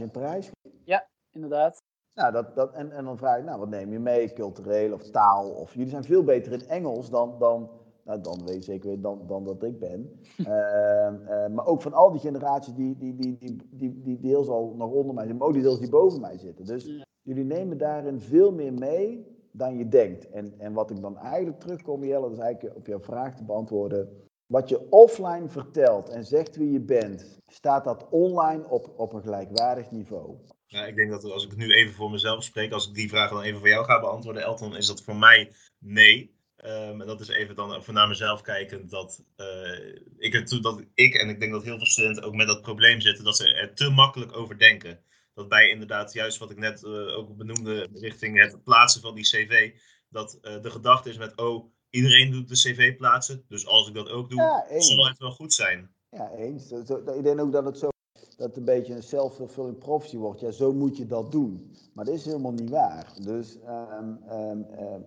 in 0.00 0.10
Parijs. 0.10 0.50
Ja, 0.84 1.08
inderdaad. 1.30 1.82
Nou, 2.14 2.32
dat, 2.32 2.54
dat, 2.54 2.72
en, 2.72 2.90
en 2.90 3.04
dan 3.04 3.16
vraag 3.16 3.38
ik, 3.38 3.44
nou, 3.44 3.58
wat 3.58 3.68
neem 3.68 3.92
je 3.92 3.98
mee? 3.98 4.32
Cultureel 4.32 4.92
of 4.92 5.10
taal? 5.10 5.50
Of 5.50 5.74
jullie 5.74 5.88
zijn 5.88 6.04
veel 6.04 6.24
beter 6.24 6.52
in 6.52 6.68
Engels 6.68 7.10
dan, 7.10 7.38
dan, 7.38 7.70
nou, 8.04 8.20
dan 8.20 8.44
weet 8.44 8.64
je 8.64 8.72
zeker 8.72 9.00
dan, 9.00 9.26
dan 9.26 9.44
dat 9.44 9.62
ik 9.62 9.78
ben. 9.78 10.20
uh, 10.38 10.46
uh, 10.46 11.46
maar 11.46 11.66
ook 11.66 11.82
van 11.82 11.92
al 11.92 12.10
die 12.10 12.20
generaties 12.20 12.74
die, 12.74 12.96
die, 12.96 13.14
die, 13.14 13.38
die, 13.38 13.68
die, 13.70 14.02
die 14.02 14.20
deels 14.20 14.48
al 14.48 14.74
nog 14.76 14.90
onder 14.90 15.14
mij 15.14 15.22
zitten, 15.24 15.38
maar 15.38 15.48
ook 15.48 15.54
die 15.54 15.62
deels 15.62 15.80
die 15.80 15.90
boven 15.90 16.20
mij 16.20 16.38
zitten. 16.38 16.64
Dus 16.64 17.04
jullie 17.22 17.44
nemen 17.44 17.78
daarin 17.78 18.20
veel 18.20 18.52
meer 18.52 18.72
mee 18.72 19.26
dan 19.52 19.76
je 19.78 19.88
denkt. 19.88 20.30
En, 20.30 20.54
en 20.58 20.72
wat 20.72 20.90
ik 20.90 21.00
dan 21.00 21.18
eigenlijk 21.18 21.60
terugkom, 21.60 22.04
Jelle, 22.04 22.28
dat 22.28 22.32
is 22.32 22.38
eigenlijk 22.38 22.76
op 22.76 22.86
jouw 22.86 23.00
vraag 23.00 23.34
te 23.34 23.44
beantwoorden. 23.44 24.30
Wat 24.52 24.68
je 24.68 24.90
offline 24.90 25.48
vertelt 25.48 26.08
en 26.08 26.24
zegt 26.24 26.56
wie 26.56 26.72
je 26.72 26.80
bent, 26.80 27.38
staat 27.46 27.84
dat 27.84 28.06
online 28.10 28.68
op, 28.68 28.92
op 28.96 29.12
een 29.12 29.22
gelijkwaardig 29.22 29.90
niveau? 29.90 30.36
Ja, 30.66 30.86
ik 30.86 30.96
denk 30.96 31.10
dat 31.10 31.24
als 31.24 31.44
ik 31.44 31.56
nu 31.56 31.72
even 31.72 31.94
voor 31.94 32.10
mezelf 32.10 32.44
spreek, 32.44 32.72
als 32.72 32.88
ik 32.88 32.94
die 32.94 33.08
vraag 33.08 33.30
dan 33.30 33.42
even 33.42 33.58
voor 33.58 33.68
jou 33.68 33.84
ga 33.84 34.00
beantwoorden, 34.00 34.42
Elton, 34.42 34.76
is 34.76 34.86
dat 34.86 35.02
voor 35.02 35.16
mij 35.16 35.52
nee. 35.78 36.36
Um, 36.64 37.00
en 37.00 37.06
dat 37.06 37.20
is 37.20 37.28
even 37.28 37.54
dan 37.54 37.74
even 37.74 37.94
naar 37.94 38.08
mezelf 38.08 38.40
kijken 38.40 38.88
dat, 38.88 39.24
uh, 39.36 39.94
ik 40.18 40.62
dat 40.62 40.84
ik 40.94 41.14
en 41.14 41.28
ik 41.28 41.40
denk 41.40 41.52
dat 41.52 41.64
heel 41.64 41.76
veel 41.76 41.86
studenten 41.86 42.22
ook 42.22 42.34
met 42.34 42.46
dat 42.46 42.62
probleem 42.62 43.00
zitten, 43.00 43.24
dat 43.24 43.36
ze 43.36 43.54
er 43.54 43.74
te 43.74 43.90
makkelijk 43.90 44.36
over 44.36 44.58
denken 44.58 45.00
dat 45.34 45.48
bij 45.48 45.68
inderdaad 45.68 46.12
juist 46.12 46.38
wat 46.38 46.50
ik 46.50 46.58
net 46.58 46.82
uh, 46.82 47.16
ook 47.16 47.36
benoemde 47.36 47.88
richting 47.92 48.40
het 48.40 48.64
plaatsen 48.64 49.00
van 49.00 49.14
die 49.14 49.24
cv, 49.24 49.72
dat 50.08 50.38
uh, 50.42 50.62
de 50.62 50.70
gedachte 50.70 51.08
is 51.08 51.18
met, 51.18 51.36
oh, 51.36 51.72
iedereen 51.92 52.30
doet 52.30 52.48
de 52.48 52.54
cv 52.54 52.96
plaatsen, 52.96 53.44
dus 53.48 53.66
als 53.66 53.88
ik 53.88 53.94
dat 53.94 54.08
ook 54.08 54.30
doe, 54.30 54.40
ja, 54.40 54.80
zal 54.80 55.06
het 55.06 55.18
wel 55.18 55.30
goed 55.30 55.52
zijn. 55.52 55.90
Ja, 56.10 56.30
eens. 56.30 56.70
Ik 56.70 57.22
denk 57.22 57.40
ook 57.40 57.52
dat 57.52 57.64
het 57.64 57.78
zo 57.78 57.90
dat 58.36 58.48
het 58.48 58.56
een 58.56 58.64
beetje 58.64 58.94
een 58.94 59.02
self-fulfilling 59.02 59.78
prophecy 59.78 60.16
wordt. 60.16 60.40
Ja, 60.40 60.50
zo 60.50 60.72
moet 60.72 60.96
je 60.96 61.06
dat 61.06 61.32
doen. 61.32 61.70
Maar 61.94 62.04
dat 62.04 62.14
is 62.14 62.24
helemaal 62.24 62.52
niet 62.52 62.70
waar. 62.70 63.12
Dus, 63.22 63.58
um, 64.00 64.18
um, 64.30 64.66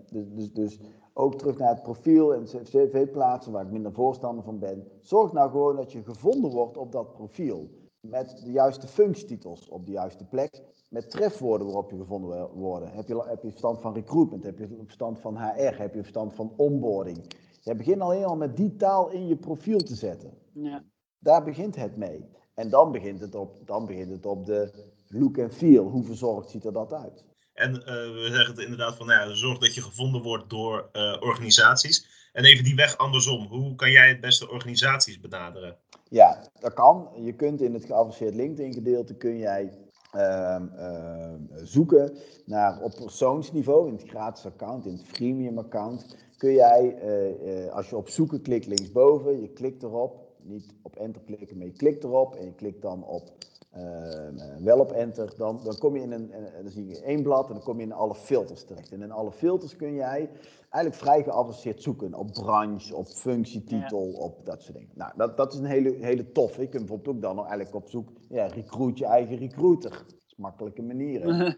dus, 0.09 0.25
dus, 0.29 0.53
dus 0.53 0.79
ook 1.13 1.37
terug 1.37 1.57
naar 1.57 1.69
het 1.69 1.83
profiel 1.83 2.33
en 2.33 2.43
cv 2.43 3.07
plaatsen, 3.11 3.51
waar 3.51 3.65
ik 3.65 3.71
minder 3.71 3.93
voorstander 3.93 4.43
van 4.43 4.59
ben. 4.59 4.87
Zorg 4.99 5.31
nou 5.31 5.51
gewoon 5.51 5.75
dat 5.75 5.91
je 5.91 6.03
gevonden 6.03 6.51
wordt 6.51 6.77
op 6.77 6.91
dat 6.91 7.13
profiel. 7.13 7.69
Met 7.99 8.41
de 8.43 8.51
juiste 8.51 8.87
functietitels 8.87 9.69
op 9.69 9.85
de 9.85 9.91
juiste 9.91 10.25
plek. 10.25 10.61
Met 10.95 11.11
trefwoorden 11.11 11.67
waarop 11.67 11.91
je 11.91 11.97
gevonden 11.97 12.49
wordt. 12.53 12.91
Heb 12.91 13.07
je, 13.07 13.23
heb 13.27 13.41
je 13.41 13.49
verstand 13.49 13.81
van 13.81 13.93
recruitment? 13.93 14.43
Heb 14.43 14.59
je 14.59 14.67
verstand 14.83 15.19
van 15.19 15.37
HR? 15.37 15.77
Heb 15.77 15.93
je 15.93 15.99
verstand 16.01 16.33
van 16.33 16.53
onboarding? 16.57 17.33
Je 17.61 17.75
begint 17.75 18.01
al 18.01 18.11
helemaal 18.11 18.35
met 18.35 18.57
die 18.57 18.75
taal 18.75 19.09
in 19.09 19.27
je 19.27 19.35
profiel 19.35 19.77
te 19.77 19.95
zetten. 19.95 20.33
Ja. 20.53 20.83
Daar 21.19 21.43
begint 21.43 21.75
het 21.75 21.97
mee. 21.97 22.29
En 22.53 22.69
dan 22.69 22.91
begint 22.91 23.19
het 23.19 23.35
op, 23.35 23.57
dan 23.65 23.85
begint 23.85 24.11
het 24.11 24.25
op 24.25 24.45
de 24.45 24.71
look 25.07 25.37
en 25.37 25.51
feel. 25.51 25.87
Hoe 25.87 26.03
verzorgd 26.03 26.49
ziet 26.49 26.65
er 26.65 26.73
dat 26.73 26.93
uit? 26.93 27.25
En 27.53 27.71
uh, 27.71 27.85
we 27.85 28.27
zeggen 28.31 28.55
het 28.55 28.63
inderdaad 28.63 28.95
van, 28.95 29.07
nou 29.07 29.29
ja, 29.29 29.35
zorg 29.35 29.57
dat 29.57 29.75
je 29.75 29.81
gevonden 29.81 30.21
wordt 30.21 30.49
door 30.49 30.89
uh, 30.93 31.17
organisaties. 31.19 32.29
En 32.33 32.43
even 32.43 32.63
die 32.63 32.75
weg 32.75 32.97
andersom. 32.97 33.47
Hoe 33.47 33.75
kan 33.75 33.91
jij 33.91 34.07
het 34.07 34.21
beste 34.21 34.49
organisaties 34.49 35.19
benaderen? 35.19 35.77
Ja, 36.09 36.49
dat 36.59 36.73
kan. 36.73 37.09
Je 37.15 37.33
kunt 37.33 37.61
in 37.61 37.73
het 37.73 37.85
geavanceerd 37.85 38.35
LinkedIn 38.35 38.73
gedeelte 38.73 39.15
kun 39.15 39.37
jij 39.37 39.84
uh, 40.15 40.61
zoeken 41.63 42.17
naar 42.45 42.81
op 42.81 42.95
persoonsniveau, 42.95 43.87
in 43.87 43.93
het 43.93 44.09
gratis 44.09 44.45
account, 44.45 44.85
in 44.85 44.91
het 44.91 45.05
freemium 45.05 45.57
account, 45.57 46.15
kun 46.37 46.53
jij, 46.53 46.97
als 47.71 47.89
je 47.89 47.95
op 47.97 48.09
zoeken 48.09 48.41
klikt 48.41 48.65
linksboven, 48.65 49.41
je 49.41 49.49
klikt 49.49 49.83
erop, 49.83 50.25
niet 50.41 50.73
op 50.81 50.95
enter 50.95 51.21
klikken, 51.21 51.57
maar 51.57 51.65
je 51.65 51.73
klikt 51.73 52.03
erop 52.03 52.35
en 52.35 52.45
je 52.45 52.53
klikt 52.53 52.81
dan 52.81 53.03
op 53.05 53.31
Ehm, 53.75 54.37
eh, 54.37 54.63
wel 54.63 54.79
op 54.79 54.91
enter, 54.91 55.33
dan, 55.37 55.59
dan 55.63 55.77
kom 55.77 55.95
je 55.95 56.01
in 56.01 56.11
een, 56.11 56.31
dan 56.63 56.71
zie 56.71 56.87
je 56.87 57.01
één 57.01 57.23
blad 57.23 57.47
en 57.47 57.53
dan 57.53 57.63
kom 57.63 57.77
je 57.77 57.83
in 57.83 57.91
alle 57.91 58.15
filters 58.15 58.63
terecht. 58.63 58.91
En 58.91 59.01
in 59.01 59.11
alle 59.11 59.31
filters 59.31 59.75
kun 59.75 59.93
jij 59.93 60.29
eigenlijk 60.69 60.95
vrij 60.95 61.23
geavanceerd 61.23 61.81
zoeken 61.81 62.13
op 62.13 62.31
branche, 62.31 62.95
op 62.95 63.07
functietitel, 63.07 64.11
op 64.11 64.45
dat 64.45 64.61
soort 64.61 64.77
dingen. 64.77 64.91
Nou, 64.95 65.11
dat, 65.15 65.37
dat 65.37 65.53
is 65.53 65.59
een 65.59 65.65
hele, 65.65 65.95
hele 65.99 66.31
tof. 66.31 66.57
Je 66.57 66.67
kunt 66.67 66.85
bijvoorbeeld 66.85 67.15
ook 67.15 67.21
dan 67.21 67.37
eigenlijk 67.37 67.75
op 67.75 67.89
zoek, 67.89 68.09
ja, 68.29 68.45
recruit 68.45 68.97
je 68.97 69.05
eigen 69.05 69.37
recruiter. 69.37 69.91
Dat 69.91 70.23
is 70.27 70.35
makkelijke 70.35 70.81
manieren. 70.81 71.57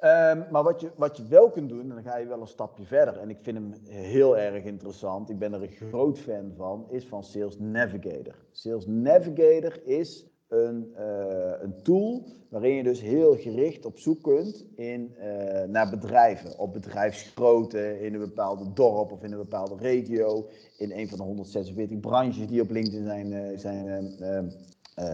Um, 0.00 0.46
maar 0.50 0.62
wat 0.62 0.80
je, 0.80 0.90
wat 0.96 1.16
je 1.16 1.26
wel 1.26 1.50
kunt 1.50 1.68
doen, 1.68 1.80
en 1.80 1.88
dan 1.88 2.02
ga 2.02 2.16
je 2.16 2.26
wel 2.26 2.40
een 2.40 2.46
stapje 2.46 2.84
verder, 2.84 3.18
en 3.18 3.30
ik 3.30 3.38
vind 3.42 3.56
hem 3.56 3.72
heel 3.84 4.38
erg 4.38 4.64
interessant, 4.64 5.30
ik 5.30 5.38
ben 5.38 5.52
er 5.52 5.62
een 5.62 5.68
groot 5.68 6.18
fan 6.18 6.52
van, 6.56 6.86
is 6.90 7.06
van 7.06 7.24
Sales 7.24 7.58
Navigator. 7.58 8.34
Sales 8.50 8.86
Navigator 8.86 9.86
is 9.86 10.26
een, 10.48 10.94
uh, 10.98 11.52
een 11.60 11.82
tool 11.82 12.24
waarin 12.48 12.74
je 12.74 12.82
dus 12.82 13.00
heel 13.00 13.36
gericht 13.36 13.84
op 13.84 13.98
zoek 13.98 14.22
kunt 14.22 14.64
in, 14.74 15.14
uh, 15.18 15.62
naar 15.62 15.90
bedrijven. 15.90 16.58
Op 16.58 16.72
bedrijfsgrootte 16.72 18.00
in 18.00 18.14
een 18.14 18.20
bepaalde 18.20 18.72
dorp 18.72 19.12
of 19.12 19.22
in 19.22 19.32
een 19.32 19.38
bepaalde 19.38 19.76
regio. 19.76 20.46
In 20.78 20.92
een 20.92 21.08
van 21.08 21.18
de 21.18 21.24
146 21.24 22.00
branches 22.00 22.46
die 22.46 22.60
op 22.60 22.70
LinkedIn 22.70 23.04
zijn, 23.04 23.32
uh, 23.32 23.58
zijn 23.58 24.14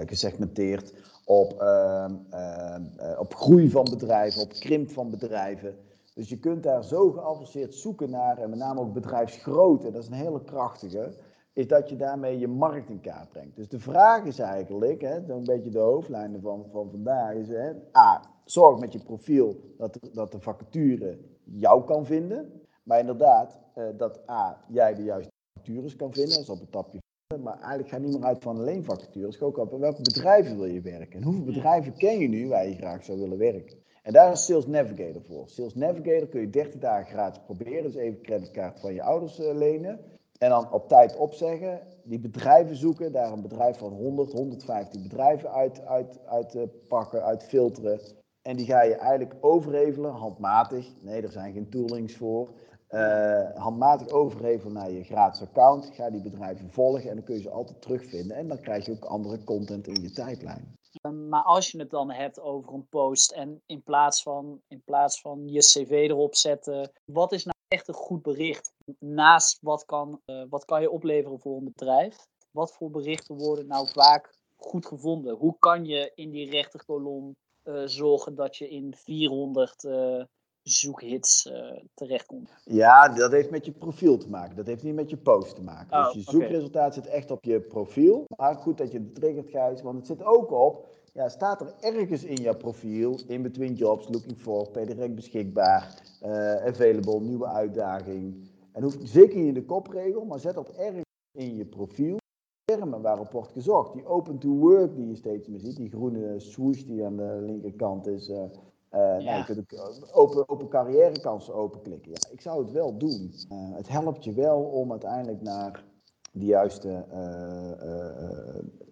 gesegmenteerd. 0.06 0.92
Op, 1.24 1.60
ehm, 1.60 2.14
ehm, 2.30 2.82
op 3.18 3.34
groei 3.34 3.70
van 3.70 3.86
bedrijven, 3.90 4.42
op 4.42 4.52
krimp 4.52 4.90
van 4.90 5.10
bedrijven. 5.10 5.74
Dus 6.14 6.28
je 6.28 6.38
kunt 6.38 6.62
daar 6.62 6.84
zo 6.84 7.10
geavanceerd 7.10 7.74
zoeken 7.74 8.10
naar, 8.10 8.38
en 8.38 8.50
met 8.50 8.58
name 8.58 8.80
ook 8.80 8.92
bedrijfsgrootte. 8.92 9.90
Dat 9.90 10.02
is 10.02 10.08
een 10.08 10.14
hele 10.14 10.44
krachtige 10.44 11.12
is 11.52 11.66
dat 11.66 11.88
je 11.88 11.96
daarmee 11.96 12.38
je 12.38 12.48
markt 12.48 12.90
in 12.90 13.00
kaart 13.00 13.28
brengt. 13.28 13.56
Dus 13.56 13.68
de 13.68 13.78
vraag 13.78 14.24
is 14.24 14.38
eigenlijk, 14.38 15.00
hè, 15.00 15.16
een 15.16 15.44
beetje 15.44 15.70
de 15.70 15.78
hoofdlijnen 15.78 16.40
van, 16.40 16.66
van 16.70 16.90
vandaag, 16.90 17.34
is 17.34 17.48
hè, 17.48 17.70
A, 17.96 18.22
zorg 18.44 18.78
met 18.78 18.92
je 18.92 19.02
profiel 19.02 19.56
dat 19.76 19.92
de, 19.92 20.10
dat 20.12 20.32
de 20.32 20.40
vacature 20.40 21.18
jou 21.44 21.84
kan 21.84 22.06
vinden. 22.06 22.60
Maar 22.82 22.98
inderdaad, 22.98 23.60
eh, 23.74 23.84
dat 23.96 24.30
A, 24.30 24.64
jij 24.68 24.94
de 24.94 25.02
juiste 25.02 25.30
vacatures 25.54 25.96
kan 25.96 26.12
vinden, 26.12 26.34
dat 26.34 26.42
is 26.42 26.50
op 26.50 26.60
het 26.60 26.72
tapje. 26.72 27.00
Maar 27.42 27.54
eigenlijk 27.54 27.88
gaat 27.88 28.00
niet 28.00 28.12
meer 28.12 28.24
uit 28.24 28.42
van 28.42 28.56
alleen 28.56 28.84
vacatures, 28.84 29.40
ook 29.40 29.58
op 29.58 29.78
welke 29.78 30.02
bedrijven 30.02 30.56
wil 30.56 30.66
je 30.66 30.80
werken. 30.80 31.18
En 31.18 31.22
hoeveel 31.22 31.44
bedrijven 31.44 31.96
ken 31.96 32.18
je 32.18 32.28
nu 32.28 32.48
waar 32.48 32.68
je 32.68 32.74
graag 32.74 33.04
zou 33.04 33.18
willen 33.18 33.38
werken. 33.38 33.76
En 34.02 34.12
daar 34.12 34.32
is 34.32 34.44
Sales 34.44 34.66
Navigator 34.66 35.22
voor. 35.22 35.48
Sales 35.48 35.74
Navigator 35.74 36.28
kun 36.28 36.40
je 36.40 36.50
30 36.50 36.80
dagen 36.80 37.06
gratis 37.06 37.42
proberen. 37.44 37.82
Dus 37.82 37.94
even 37.94 38.22
creditcard 38.22 38.80
van 38.80 38.94
je 38.94 39.02
ouders 39.02 39.40
uh, 39.40 39.54
lenen. 39.54 40.00
En 40.42 40.48
dan 40.48 40.72
op 40.72 40.88
tijd 40.88 41.16
opzeggen, 41.16 41.80
die 42.04 42.18
bedrijven 42.18 42.76
zoeken, 42.76 43.12
daar 43.12 43.32
een 43.32 43.42
bedrijf 43.42 43.78
van 43.78 43.92
100, 43.92 44.32
150 44.32 45.02
bedrijven 45.02 45.52
uit, 45.52 45.86
uit, 45.86 46.18
uit 46.26 46.54
uh, 46.54 46.62
pakken, 46.88 47.24
uit 47.24 47.44
filteren. 47.44 48.00
En 48.42 48.56
die 48.56 48.66
ga 48.66 48.82
je 48.82 48.94
eigenlijk 48.94 49.34
overhevelen, 49.40 50.10
handmatig. 50.10 50.86
Nee, 51.00 51.22
er 51.22 51.32
zijn 51.32 51.52
geen 51.52 51.70
toolings 51.70 52.16
voor. 52.16 52.48
Uh, 52.90 53.50
handmatig 53.54 54.08
overhevelen 54.08 54.72
naar 54.72 54.90
je 54.90 55.04
gratis 55.04 55.42
account. 55.42 55.90
Ga 55.92 56.10
die 56.10 56.22
bedrijven 56.22 56.70
volgen 56.70 57.10
en 57.10 57.14
dan 57.14 57.24
kun 57.24 57.34
je 57.34 57.42
ze 57.42 57.50
altijd 57.50 57.82
terugvinden. 57.82 58.36
En 58.36 58.48
dan 58.48 58.60
krijg 58.60 58.86
je 58.86 58.92
ook 58.92 59.04
andere 59.04 59.44
content 59.44 59.86
in 59.86 60.02
je 60.02 60.10
tijdlijn. 60.10 60.76
Ehm, 61.00 61.28
maar 61.28 61.42
als 61.42 61.70
je 61.70 61.78
het 61.78 61.90
dan 61.90 62.10
hebt 62.10 62.40
over 62.40 62.72
een 62.72 62.88
post 62.88 63.32
en 63.32 63.62
in 63.66 63.82
plaats 63.82 64.22
van, 64.22 64.60
in 64.68 64.82
plaats 64.84 65.20
van 65.20 65.48
je 65.48 65.60
cv 65.60 65.90
erop 65.90 66.34
zetten, 66.34 66.92
wat 67.04 67.32
is 67.32 67.44
nou 67.44 67.51
echt 67.72 67.88
een 67.88 67.94
goed 67.94 68.22
bericht? 68.22 68.72
Naast 68.98 69.58
wat 69.62 69.84
kan, 69.84 70.20
uh, 70.26 70.42
wat 70.48 70.64
kan 70.64 70.80
je 70.80 70.90
opleveren 70.90 71.40
voor 71.40 71.56
een 71.56 71.64
bedrijf, 71.64 72.16
wat 72.50 72.72
voor 72.72 72.90
berichten 72.90 73.36
worden 73.36 73.66
nou 73.66 73.88
vaak 73.92 74.34
goed 74.56 74.86
gevonden? 74.86 75.34
Hoe 75.34 75.56
kan 75.58 75.84
je 75.84 76.12
in 76.14 76.30
die 76.30 76.50
rechterkolom 76.50 77.36
uh, 77.64 77.82
zorgen 77.84 78.34
dat 78.34 78.56
je 78.56 78.68
in 78.68 78.94
400 78.96 79.84
uh, 79.84 80.20
eh, 80.20 80.26
zoekhits 80.62 81.50
terechtkomt? 81.94 82.50
Ja, 82.64 83.08
dat 83.08 83.30
heeft 83.32 83.50
met 83.50 83.64
je 83.64 83.72
profiel 83.72 84.18
te 84.18 84.28
maken. 84.28 84.56
Dat 84.56 84.66
heeft 84.66 84.82
niet 84.82 84.94
met 84.94 85.10
je 85.10 85.16
post 85.16 85.54
te 85.54 85.62
maken. 85.62 85.98
Oh, 85.98 86.04
dus 86.04 86.14
je 86.14 86.30
zoekresultaat 86.30 86.94
zit 86.94 87.06
echt 87.06 87.30
op 87.30 87.44
je 87.44 87.60
profiel. 87.60 88.24
Maar 88.36 88.54
goed 88.54 88.78
dat 88.78 88.92
je 88.92 88.98
het 88.98 89.14
triggert, 89.14 89.50
Gijs, 89.50 89.82
want 89.82 89.96
het 89.96 90.06
zit 90.06 90.24
ook 90.24 90.50
op 90.50 90.90
ja, 91.12 91.28
staat 91.28 91.60
er 91.60 91.74
ergens 91.80 92.24
in 92.24 92.42
jouw 92.42 92.56
profiel, 92.56 93.18
in 93.26 93.42
between 93.42 93.74
jobs, 93.74 94.08
looking 94.08 94.38
for, 94.38 94.68
per 94.68 94.86
direct 94.86 95.14
beschikbaar, 95.14 96.02
uh, 96.22 96.54
available, 96.66 97.20
nieuwe 97.20 97.46
uitdaging. 97.46 98.50
En 98.72 98.82
hoeft 98.82 99.08
zeker 99.08 99.46
in 99.46 99.54
de 99.54 99.64
kopregel, 99.64 100.24
maar 100.24 100.38
zet 100.38 100.56
op 100.56 100.68
ergens 100.68 101.04
in 101.38 101.56
je 101.56 101.64
profiel 101.64 102.16
termen 102.64 103.02
waarop 103.02 103.32
wordt 103.32 103.52
gezocht. 103.52 103.92
Die 103.92 104.06
open 104.06 104.38
to 104.38 104.48
work 104.48 104.96
die 104.96 105.08
je 105.08 105.16
steeds 105.16 105.48
meer 105.48 105.60
ziet, 105.60 105.76
die 105.76 105.90
groene 105.90 106.40
swoosh 106.40 106.82
die 106.82 107.04
aan 107.04 107.16
de 107.16 107.42
linkerkant 107.46 108.06
is. 108.06 108.28
Uh, 108.28 108.36
uh, 108.36 108.48
nou, 108.90 109.22
je 109.22 109.44
kunt 109.44 109.58
ook 109.58 110.08
open, 110.12 110.48
open 110.48 110.68
carrièrekansen 110.68 111.54
openklikken. 111.54 112.10
Ja, 112.10 112.30
ik 112.30 112.40
zou 112.40 112.62
het 112.62 112.72
wel 112.72 112.98
doen. 112.98 113.32
Het 113.50 113.88
helpt 113.88 114.24
je 114.24 114.32
wel 114.32 114.60
om 114.60 114.90
uiteindelijk 114.90 115.42
naar 115.42 115.84
de 116.32 116.44
juiste 116.44 117.04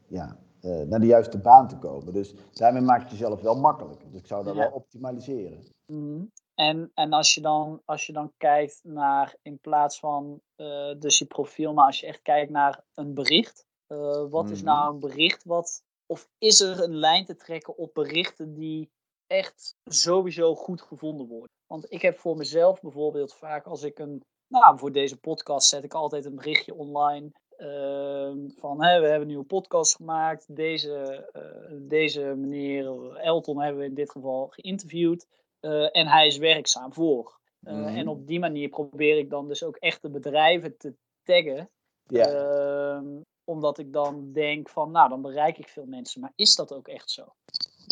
ja, 0.07 0.37
uh, 0.63 0.83
naar 0.83 1.01
de 1.01 1.07
juiste 1.07 1.39
baan 1.39 1.69
te 1.69 1.79
komen. 1.79 2.13
Dus 2.13 2.35
daarmee 2.53 2.83
maak 2.83 3.03
je 3.03 3.11
jezelf 3.11 3.41
wel 3.41 3.57
makkelijker. 3.57 4.11
Dus 4.11 4.21
ik 4.21 4.27
zou 4.27 4.45
dat 4.45 4.55
wel 4.55 4.71
optimaliseren. 4.71 5.63
Mm 5.87 6.33
En, 6.55 6.91
en 6.95 7.13
als, 7.13 7.35
je 7.35 7.41
dan, 7.41 7.83
als 7.85 8.07
je 8.07 8.13
dan 8.13 8.33
kijkt 8.37 8.81
naar, 8.83 9.37
in 9.43 9.59
plaats 9.59 9.99
van 9.99 10.41
uh, 10.57 10.95
dus 10.99 11.19
je 11.19 11.25
profiel, 11.25 11.73
maar 11.73 11.87
als 11.87 12.01
je 12.01 12.07
echt 12.07 12.23
kijkt 12.23 12.51
naar 12.51 12.85
een 12.95 13.15
bericht. 13.15 13.67
Uh, 13.89 14.31
wat 14.31 14.45
mm 14.45 14.53
is 14.53 14.63
mhm. 14.63 14.67
nou 14.67 14.93
een 14.93 15.01
bericht 15.01 15.45
wat, 15.45 15.83
of 16.07 16.29
is 16.39 16.61
er 16.61 16.83
een 16.83 16.97
lijn 16.97 17.25
te 17.25 17.37
trekken 17.37 17.77
op 17.77 17.95
berichten 17.95 18.55
die 18.55 18.91
echt 19.27 19.77
sowieso 19.85 20.55
goed 20.55 20.83
gevonden 20.83 21.27
worden? 21.27 21.51
Want 21.67 21.93
ik 21.93 22.03
heb 22.03 22.19
voor 22.19 22.37
mezelf 22.37 22.81
bijvoorbeeld 22.81 23.35
vaak 23.35 23.67
als 23.67 23.83
ik 23.83 23.99
een, 23.99 24.25
nou 24.47 24.79
voor 24.79 24.93
deze 24.93 25.17
podcast 25.17 25.69
zet 25.69 25.85
ik 25.85 25.95
altijd 25.95 26.25
een 26.25 26.35
berichtje 26.35 26.75
online 26.75 27.31
Ehm, 27.61 28.49
van 28.57 28.83
hè, 28.83 29.01
we 29.01 29.07
hebben 29.07 29.21
een 29.21 29.27
nieuwe 29.27 29.45
podcast 29.45 29.97
gemaakt. 29.97 30.57
Deze, 30.57 31.29
uh, 31.37 31.79
deze 31.89 32.21
meneer 32.21 33.17
Elton 33.17 33.61
hebben 33.61 33.81
we 33.81 33.89
in 33.89 33.95
dit 33.95 34.11
geval 34.11 34.49
geïnterviewd. 34.51 35.27
Uh, 35.61 35.97
en 35.97 36.07
hij 36.07 36.27
is 36.27 36.37
werkzaam 36.37 36.93
voor. 36.93 37.39
Mm 37.59 37.87
En 37.87 38.09
op 38.09 38.27
die 38.27 38.39
manier 38.39 38.69
probeer 38.69 39.19
ik 39.19 39.31
dan 39.31 39.49
dus 39.49 39.63
ook 39.65 39.77
echte 39.77 40.11
bedrijven 40.11 40.77
te 40.77 40.95
taggen. 41.23 41.71
Yeah. 42.07 43.03
omdat 43.45 43.79
ik 43.79 43.93
dan 43.93 44.33
denk 44.33 44.69
van, 44.69 44.91
nou, 44.91 45.09
dan 45.09 45.23
bereik 45.23 45.59
ik 45.59 45.69
veel 45.69 45.87
mensen. 45.87 46.21
Maar 46.21 46.33
is 46.35 46.55
dat 46.55 46.73
ook 46.73 46.89
echt 46.89 47.11
zo? 47.11 47.35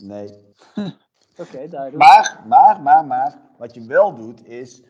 Nee. 0.03 0.29
Oké, 1.43 1.69
duidelijk. 1.69 1.97
Maar, 1.97 2.45
maar, 2.47 2.83
maar, 2.83 3.05
maar, 3.05 3.41
wat 3.59 3.75
je 3.75 3.87
wel 3.87 4.15
doet 4.15 4.47
is, 4.47 4.83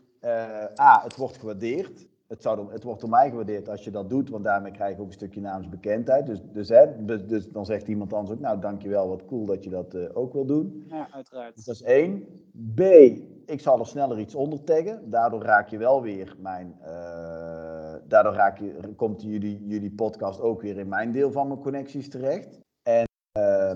A, 0.79 1.01
het 1.03 1.15
wordt 1.15 1.37
gewaardeerd 1.37 2.08
het, 2.29 2.41
zou, 2.41 2.71
het 2.71 2.83
wordt 2.83 3.01
door 3.01 3.09
mij 3.09 3.29
gewaardeerd 3.29 3.69
als 3.69 3.83
je 3.83 3.91
dat 3.91 4.09
doet, 4.09 4.29
want 4.29 4.43
daarmee 4.43 4.71
krijg 4.71 4.95
je 4.95 5.01
ook 5.01 5.07
een 5.07 5.13
stukje 5.13 5.41
naamsbekendheid. 5.41 6.25
Dus, 6.25 6.41
dus, 6.53 6.69
hè, 6.69 7.05
dus, 7.05 7.49
dan 7.49 7.65
zegt 7.65 7.87
iemand 7.87 8.13
anders 8.13 8.37
ook, 8.37 8.43
nou 8.43 8.59
dankjewel, 8.59 9.07
wat 9.07 9.25
cool 9.25 9.45
dat 9.45 9.63
je 9.63 9.69
dat 9.69 9.95
uh, 9.95 10.09
ook 10.13 10.33
wil 10.33 10.45
doen. 10.45 10.85
Ja, 10.87 11.07
uiteraard. 11.11 11.55
Dus 11.55 11.65
dat 11.65 11.75
is 11.75 11.81
één. 11.81 12.25
B, 12.75 12.79
ik 13.45 13.59
zal 13.59 13.79
er 13.79 13.85
sneller 13.85 14.19
iets 14.19 14.35
onder 14.35 14.63
taggen. 14.63 15.09
Daardoor 15.09 15.41
raak 15.41 15.69
je 15.69 15.77
wel 15.77 16.01
weer 16.01 16.35
mijn, 16.39 16.75
uh, 16.81 17.95
daardoor 18.07 18.33
raak 18.33 18.57
je, 18.57 18.93
komt 18.95 19.21
jullie, 19.21 19.65
jullie 19.67 19.91
podcast 19.91 20.41
ook 20.41 20.61
weer 20.61 20.77
in 20.77 20.87
mijn 20.87 21.11
deel 21.11 21.31
van 21.31 21.47
mijn 21.47 21.59
connecties 21.59 22.09
terecht. 22.09 22.59
En 22.81 23.05
uh, 23.39 23.71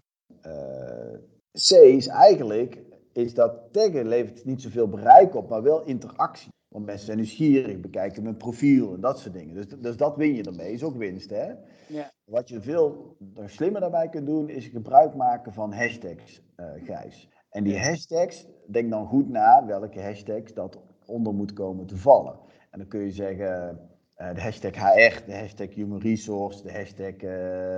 C 1.52 1.72
is 1.72 2.08
eigenlijk, 2.08 2.84
is 3.14 3.34
dat 3.34 3.74
taggen 3.74 4.08
levert 4.08 4.46
niet 4.46 4.62
zoveel 4.62 4.88
bereik 4.88 5.36
op, 5.36 5.50
maar 5.50 5.64
wel 5.64 5.84
interactie. 5.84 6.52
Want 6.74 6.86
mensen 6.86 7.06
zijn 7.06 7.18
nieuwsgierig, 7.18 7.80
bekijken 7.80 8.24
mijn 8.24 8.38
profiel 8.38 8.94
en 8.94 9.02
dat 9.02 9.20
soort 9.20 9.34
dingen. 9.34 9.56
Dus, 9.56 9.68
dus 9.68 9.98
dat 9.98 10.16
win 10.16 10.36
je 10.36 10.44
ermee, 10.44 10.72
is 10.72 10.84
ook 10.84 10.96
winst. 10.96 11.30
Hè? 11.30 11.52
Ja. 11.88 12.12
Wat 12.26 12.50
je 12.50 12.62
veel 12.62 13.16
slimmer 13.46 13.82
daarbij 13.82 14.10
kunt 14.10 14.26
doen, 14.26 14.50
is 14.50 14.68
gebruik 14.68 15.16
maken 15.16 15.54
van 15.54 15.74
hashtags, 15.74 16.42
uh, 16.58 16.66
Gijs. 16.84 17.30
En 17.50 17.64
die 17.64 17.80
hashtags, 17.80 18.48
denk 18.68 18.90
dan 18.90 19.06
goed 19.06 19.30
na 19.30 19.66
welke 19.66 20.02
hashtags 20.02 20.54
dat 20.54 20.80
onder 21.06 21.34
moet 21.34 21.54
komen 21.54 21.86
te 21.86 21.98
vallen. 21.98 22.40
En 22.70 22.80
dan 22.80 22.88
kun 22.88 23.00
je 23.00 23.12
zeggen 23.12 23.80
uh, 24.18 24.34
de 24.34 24.42
hashtag 24.42 24.76
HR, 24.76 25.26
de 25.26 25.36
hashtag 25.36 25.74
Human 25.74 26.00
Resource, 26.00 26.64
de 26.64 26.72
hashtag 26.72 27.22
uh, 27.22 27.78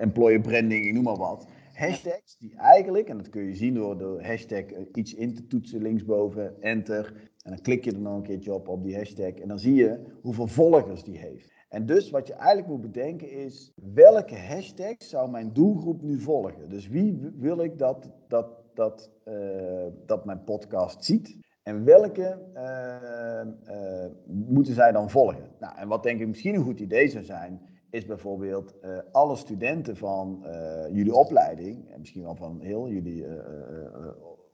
Employer 0.00 0.40
Branding, 0.40 0.86
ik 0.86 0.92
noem 0.92 1.02
maar 1.02 1.16
wat. 1.16 1.46
Hashtags 1.74 2.36
die 2.38 2.54
eigenlijk, 2.56 3.08
en 3.08 3.16
dat 3.16 3.28
kun 3.28 3.42
je 3.42 3.54
zien 3.54 3.74
door 3.74 3.98
de 3.98 4.18
hashtag 4.22 4.64
iets 4.92 5.14
in 5.14 5.34
te 5.34 5.46
toetsen 5.46 5.82
linksboven, 5.82 6.62
enter. 6.62 7.30
En 7.42 7.50
dan 7.50 7.60
klik 7.60 7.84
je 7.84 7.92
er 7.92 8.00
nog 8.00 8.16
een 8.16 8.22
keertje 8.22 8.54
op, 8.54 8.68
op 8.68 8.82
die 8.82 8.96
hashtag. 8.96 9.34
En 9.34 9.48
dan 9.48 9.58
zie 9.58 9.74
je 9.74 10.00
hoeveel 10.20 10.46
volgers 10.46 11.04
die 11.04 11.18
heeft. 11.18 11.52
En 11.68 11.86
dus 11.86 12.10
wat 12.10 12.26
je 12.26 12.32
eigenlijk 12.32 12.68
moet 12.68 12.92
bedenken 12.92 13.30
is, 13.30 13.72
welke 13.94 14.36
hashtag 14.36 14.94
zou 14.98 15.30
mijn 15.30 15.52
doelgroep 15.52 16.02
nu 16.02 16.20
volgen? 16.20 16.68
Dus 16.68 16.88
wie 16.88 17.32
wil 17.34 17.60
ik 17.60 17.78
dat, 17.78 18.10
dat, 18.28 18.46
dat, 18.74 19.10
uh, 19.28 19.86
dat 20.06 20.24
mijn 20.24 20.44
podcast 20.44 21.04
ziet? 21.04 21.36
En 21.62 21.84
welke 21.84 22.38
uh, 22.54 24.06
moeten 24.24 24.74
zij 24.74 24.92
dan 24.92 25.10
volgen? 25.10 25.48
Nou, 25.58 25.78
en 25.78 25.88
wat 25.88 26.02
denk 26.02 26.20
ik 26.20 26.28
misschien 26.28 26.54
een 26.54 26.64
goed 26.64 26.80
idee 26.80 27.08
zou 27.08 27.24
zijn, 27.24 27.60
is 27.94 28.06
bijvoorbeeld 28.06 28.74
alle 29.12 29.36
studenten 29.36 29.96
van 29.96 30.46
jullie 30.92 31.14
opleiding, 31.14 31.90
en 31.90 32.00
misschien 32.00 32.22
wel 32.22 32.36
van 32.36 32.60
heel 32.60 32.88
jullie 32.88 33.26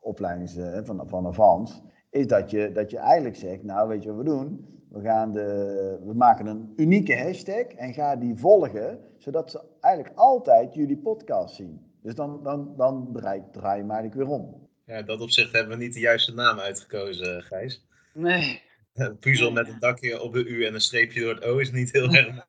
opleidings 0.01 0.59
van, 0.83 1.09
van 1.09 1.27
Avans, 1.27 1.83
is 2.11 2.27
dat 2.27 2.51
je, 2.51 2.73
dat 2.73 2.91
je 2.91 2.99
eigenlijk 2.99 3.37
zegt, 3.37 3.63
nou 3.63 3.89
weet 3.89 4.03
je 4.03 4.09
wat 4.09 4.19
we 4.19 4.25
doen? 4.25 4.69
We, 4.91 5.01
gaan 5.01 5.33
de, 5.33 6.01
we 6.05 6.15
maken 6.15 6.47
een 6.47 6.73
unieke 6.77 7.17
hashtag 7.17 7.67
en 7.67 7.95
ga 7.95 8.17
die 8.17 8.37
volgen, 8.37 8.99
zodat 9.17 9.51
ze 9.51 9.61
eigenlijk 9.81 10.17
altijd 10.19 10.75
jullie 10.75 10.99
podcast 10.99 11.55
zien. 11.55 11.81
Dus 12.03 12.15
dan, 12.15 12.43
dan, 12.43 12.75
dan 12.77 13.09
draai, 13.13 13.43
draai 13.53 13.79
je 13.79 13.85
maar 13.85 14.11
weer 14.11 14.29
om. 14.29 14.69
Ja, 14.85 15.03
dat 15.03 15.21
opzicht 15.21 15.53
hebben 15.53 15.79
we 15.79 15.85
niet 15.85 15.95
de 15.95 16.01
juiste 16.01 16.35
naam 16.35 16.59
uitgekozen, 16.59 17.43
Gijs. 17.43 17.87
Nee. 18.15 18.63
Een 18.95 19.19
puzzel 19.19 19.51
met 19.53 19.69
een 19.69 19.79
dakje 19.79 20.21
op 20.23 20.33
de 20.33 20.45
U 20.45 20.65
en 20.67 20.75
een 20.75 20.81
streepje 20.81 21.21
door 21.21 21.35
het 21.35 21.45
O 21.45 21.59
is 21.59 21.71
niet 21.73 21.93
heel 21.93 22.09
erg 22.15 22.47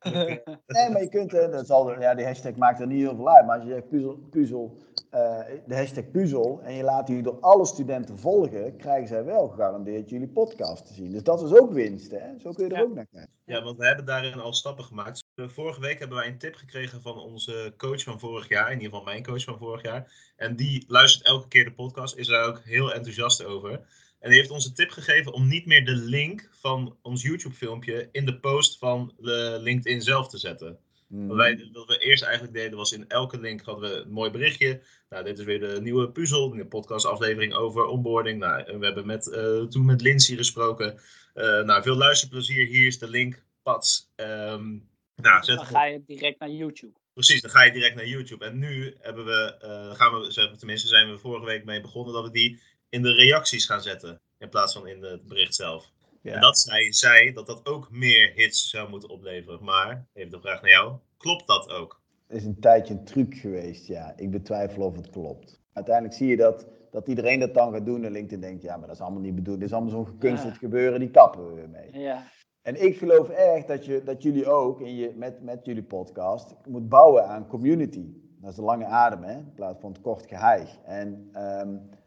Nee, 0.66 0.90
maar 0.90 1.02
je 1.02 1.08
kunt, 1.08 1.30
dat 1.30 1.66
zal, 1.66 2.00
ja, 2.00 2.14
die 2.14 2.24
hashtag 2.24 2.54
maakt 2.56 2.80
er 2.80 2.86
niet 2.86 3.00
heel 3.00 3.16
veel 3.16 3.30
uit. 3.30 3.46
Maar 3.46 3.58
als 3.58 3.64
je 3.64 3.72
zegt 3.72 3.88
puzzel, 3.88 4.14
puzzel 4.30 4.76
uh, 5.14 5.38
de 5.66 5.76
hashtag 5.76 6.10
puzzel 6.10 6.60
en 6.62 6.74
je 6.74 6.82
laat 6.82 7.06
die 7.06 7.22
door 7.22 7.40
alle 7.40 7.66
studenten 7.66 8.18
volgen, 8.18 8.76
krijgen 8.76 9.08
zij 9.08 9.24
wel 9.24 9.48
gegarandeerd 9.48 10.10
jullie 10.10 10.28
podcast 10.28 10.86
te 10.86 10.92
zien. 10.92 11.10
Dus 11.12 11.22
dat 11.22 11.42
is 11.42 11.58
ook 11.58 11.72
winst, 11.72 12.10
hè? 12.10 12.38
Zo 12.38 12.52
kun 12.52 12.64
je 12.64 12.70
er 12.70 12.76
Ja. 12.76 12.82
ook 12.82 12.94
naar 12.94 13.06
kijken. 13.12 13.30
Ja, 13.44 13.62
want 13.62 13.78
we 13.78 13.86
hebben 13.86 14.04
daarin 14.04 14.40
al 14.40 14.52
stappen 14.52 14.84
gemaakt. 14.84 15.24
Vorige 15.34 15.80
week 15.80 15.98
hebben 15.98 16.16
wij 16.18 16.26
een 16.26 16.38
tip 16.38 16.54
gekregen 16.54 17.02
van 17.02 17.18
onze 17.18 17.74
coach 17.76 18.02
van 18.02 18.18
vorig 18.20 18.48
jaar, 18.48 18.66
in 18.66 18.72
ieder 18.80 18.88
geval 18.88 19.04
mijn 19.04 19.22
coach 19.24 19.44
van 19.44 19.58
vorig 19.58 19.82
jaar. 19.82 20.32
En 20.36 20.56
die 20.56 20.84
luistert 20.88 21.26
elke 21.26 21.48
keer 21.48 21.64
de 21.64 21.72
podcast, 21.72 22.16
is 22.16 22.26
daar 22.26 22.46
ook 22.46 22.60
heel 22.64 22.92
enthousiast 22.92 23.44
over. 23.44 23.80
En 24.22 24.30
die 24.30 24.38
heeft 24.38 24.50
ons 24.50 24.66
een 24.66 24.74
tip 24.74 24.90
gegeven 24.90 25.32
om 25.32 25.48
niet 25.48 25.66
meer 25.66 25.84
de 25.84 25.96
link 25.96 26.48
van 26.50 26.96
ons 27.02 27.22
YouTube-filmpje 27.22 28.08
in 28.12 28.26
de 28.26 28.38
post 28.38 28.78
van 28.78 29.14
de 29.18 29.58
LinkedIn 29.60 30.02
zelf 30.02 30.28
te 30.28 30.38
zetten. 30.38 30.78
Hmm. 31.08 31.26
Wat, 31.26 31.36
wij, 31.36 31.68
wat 31.72 31.86
we 31.86 31.98
eerst 31.98 32.22
eigenlijk 32.22 32.54
deden 32.54 32.78
was 32.78 32.92
in 32.92 33.08
elke 33.08 33.40
link 33.40 33.62
hadden 33.62 33.90
we 33.90 33.96
een 33.96 34.12
mooi 34.12 34.30
berichtje. 34.30 34.82
Nou, 35.08 35.24
dit 35.24 35.38
is 35.38 35.44
weer 35.44 35.60
de 35.60 35.80
nieuwe 35.80 36.10
puzzel, 36.10 36.54
een 36.54 36.68
podcastaflevering 36.68 37.54
over 37.54 37.84
onboarding. 37.84 38.38
Nou, 38.38 38.78
we 38.78 38.84
hebben 38.84 39.06
met, 39.06 39.30
eh, 39.30 39.62
toen 39.62 39.84
met 39.84 40.00
Lindsay 40.00 40.36
gesproken. 40.36 41.00
Eh, 41.34 41.62
nou, 41.62 41.82
veel 41.82 41.96
luisterplezier. 41.96 42.66
Hier 42.66 42.86
is 42.86 42.98
de 42.98 43.08
link. 43.08 43.42
Pats. 43.62 44.10
Ehm, 44.16 44.68
nou, 45.16 45.44
zet 45.44 45.56
Dan 45.56 45.66
ga 45.66 45.84
je 45.84 46.02
direct 46.06 46.38
naar 46.38 46.50
YouTube. 46.50 46.92
Precies, 47.12 47.40
dan 47.40 47.50
ga 47.50 47.62
je 47.62 47.72
direct 47.72 47.94
naar 47.94 48.06
YouTube. 48.06 48.44
En 48.44 48.58
nu 48.58 48.96
hebben 49.00 49.24
we, 49.24 49.56
eh, 49.60 49.94
gaan 49.94 50.20
we, 50.20 50.30
zeg 50.30 50.48
maar, 50.48 50.58
tenminste 50.58 50.88
zijn 50.88 51.10
we 51.10 51.18
vorige 51.18 51.44
week 51.44 51.64
mee 51.64 51.80
begonnen, 51.80 52.12
dat 52.14 52.24
we 52.24 52.30
die 52.30 52.60
in 52.92 53.02
de 53.02 53.14
reacties 53.14 53.66
gaan 53.66 53.82
zetten. 53.82 54.20
In 54.38 54.48
plaats 54.48 54.72
van 54.72 54.86
in 54.86 55.02
het 55.02 55.26
bericht 55.26 55.54
zelf. 55.54 55.90
Ja. 56.22 56.34
En 56.34 56.40
dat 56.40 56.58
zei 56.58 56.92
zij 56.92 57.32
dat 57.32 57.46
dat 57.46 57.66
ook 57.66 57.90
meer 57.90 58.32
hits 58.34 58.70
zou 58.70 58.88
moeten 58.90 59.08
opleveren. 59.08 59.64
Maar, 59.64 60.06
even 60.12 60.30
de 60.30 60.40
vraag 60.40 60.62
naar 60.62 60.70
jou, 60.70 60.96
klopt 61.16 61.46
dat 61.46 61.70
ook? 61.70 62.00
Het 62.26 62.36
is 62.36 62.44
een 62.44 62.60
tijdje 62.60 62.94
een 62.94 63.04
truc 63.04 63.34
geweest, 63.34 63.86
ja. 63.86 64.12
Ik 64.16 64.30
betwijfel 64.30 64.82
of 64.82 64.96
het 64.96 65.10
klopt. 65.10 65.60
Uiteindelijk 65.72 66.14
zie 66.14 66.28
je 66.28 66.36
dat, 66.36 66.66
dat 66.90 67.08
iedereen 67.08 67.40
dat 67.40 67.54
dan 67.54 67.72
gaat 67.72 67.86
doen 67.86 68.04
en 68.04 68.12
LinkedIn 68.12 68.40
denkt, 68.40 68.62
ja, 68.62 68.76
maar 68.76 68.86
dat 68.86 68.96
is 68.96 69.02
allemaal 69.02 69.20
niet 69.20 69.34
bedoeld. 69.34 69.58
Dit 69.58 69.68
is 69.68 69.74
allemaal 69.74 69.90
zo'n 69.90 70.06
gekunsteld 70.06 70.52
Ja. 70.52 70.58
gebeuren, 70.58 71.00
die 71.00 71.10
kappen 71.10 71.48
we 71.48 71.54
weer 71.54 71.68
mee. 71.68 72.00
Ja. 72.00 72.30
En 72.62 72.82
ik 72.82 72.96
geloof 72.98 73.28
echt 73.28 73.68
dat, 73.68 73.84
je, 73.84 74.02
dat 74.04 74.22
jullie 74.22 74.46
ook 74.46 74.80
in 74.80 74.94
je, 74.94 75.12
met, 75.16 75.42
met 75.42 75.64
jullie 75.64 75.82
podcast 75.82 76.54
moet 76.68 76.88
bouwen 76.88 77.26
aan 77.26 77.46
community. 77.46 78.06
Dat 78.40 78.50
is 78.50 78.56
de 78.56 78.62
lange 78.62 78.84
adem, 78.86 79.22
hè, 79.22 79.32
in 79.38 79.52
plaats 79.54 79.80
van 79.80 79.92
het 79.92 80.00
kort 80.00 80.26
geheig. 80.26 80.76
En 80.84 81.28
ehm 81.32 81.74
eh, 81.74 82.00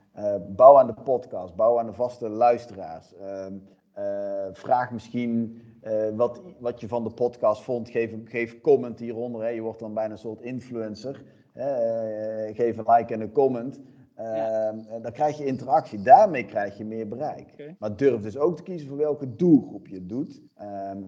bouw 0.49 0.77
aan 0.77 0.87
de 0.87 1.01
podcast, 1.03 1.55
bouw 1.55 1.79
aan 1.79 1.85
de 1.85 1.93
vaste 1.93 2.29
luisteraars. 2.29 3.15
Ehm, 3.15 3.53
eh, 3.95 4.47
vraag 4.51 4.91
misschien 4.91 5.61
eh, 5.81 6.07
wat, 6.15 6.41
wat 6.59 6.81
je 6.81 6.87
van 6.87 7.03
de 7.03 7.09
podcast 7.09 7.61
vond. 7.61 7.89
Geef, 7.89 8.13
geef 8.23 8.61
comment 8.61 8.99
hieronder. 8.99 9.41
Hè. 9.41 9.49
Je 9.49 9.61
wordt 9.61 9.79
dan 9.79 9.93
bijna 9.93 10.11
een 10.11 10.17
soort 10.17 10.41
influencer. 10.41 11.23
Eh, 11.53 12.55
geef 12.55 12.77
een 12.77 12.85
like 12.87 13.13
en 13.13 13.21
een 13.21 13.31
comment. 13.31 13.79
Ehm, 14.15 14.77
dan 15.01 15.11
krijg 15.11 15.37
je 15.37 15.45
interactie. 15.45 16.01
Daarmee 16.01 16.45
krijg 16.45 16.77
je 16.77 16.85
meer 16.85 17.07
bereik. 17.07 17.75
Maar 17.79 17.95
durf 17.95 18.21
dus 18.21 18.37
ook 18.37 18.57
te 18.57 18.63
kiezen 18.63 18.87
voor 18.87 18.97
welke 18.97 19.35
doelgroep 19.35 19.87
je 19.87 19.95
het 19.95 20.09
doet. 20.09 20.41
Ehm, 20.55 21.01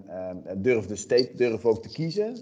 durf, 0.57 0.85
dus 0.85 1.01
steeds, 1.01 1.31
durf 1.31 1.65
ook 1.65 1.81
te 1.81 1.89
kiezen. 1.89 2.35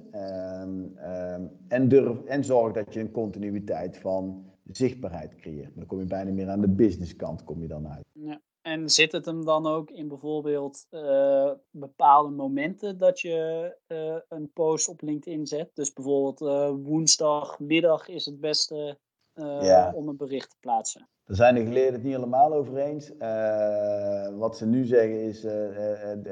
En, 1.68 1.88
durf, 1.88 2.24
en 2.24 2.44
zorg 2.44 2.74
dat 2.74 2.94
je 2.94 3.00
een 3.00 3.12
continuïteit 3.12 3.98
van 3.98 4.46
zichtbaarheid 4.78 5.36
creëert. 5.36 5.76
Dan 5.76 5.86
kom 5.86 6.00
je 6.00 6.06
bijna 6.06 6.32
meer 6.32 6.50
aan 6.50 6.62
de 6.62 6.70
businesskant 6.70 7.44
kom 7.44 7.62
je 7.62 7.68
dan 7.68 7.88
uit. 7.88 8.06
Ja. 8.12 8.42
En 8.66 8.90
zit 8.90 9.12
het 9.12 9.26
hem 9.26 9.46
dan 9.46 9.68
ook 9.68 9.90
in 9.92 10.08
bijvoorbeeld 10.08 10.86
eh, 10.90 11.52
bepaalde 11.70 12.30
momenten 12.30 12.98
dat 12.98 13.20
je 13.20 13.76
eh, 13.88 14.16
een 14.30 14.52
post 14.54 14.88
op 14.88 15.02
LinkedIn 15.02 15.48
zet? 15.48 15.70
Dus 15.74 15.94
bijvoorbeeld 15.94 16.42
eh, 16.42 16.70
woensdagmiddag 16.84 18.08
is 18.08 18.26
het 18.26 18.40
beste 18.40 18.98
Ja. 19.62 19.92
om 19.96 20.08
een 20.08 20.18
bericht 20.18 20.50
te 20.50 20.56
plaatsen. 20.60 21.10
Daar 21.26 21.36
zijn 21.36 21.56
de 21.56 21.64
geleerden 21.64 21.94
het 21.94 22.04
niet 22.04 22.14
helemaal 22.14 22.54
over 22.54 22.78
eens. 22.78 23.10
Wat 24.38 24.58
ze 24.58 24.66
nu 24.66 24.86
zeggen 24.86 25.22
is, 25.22 25.42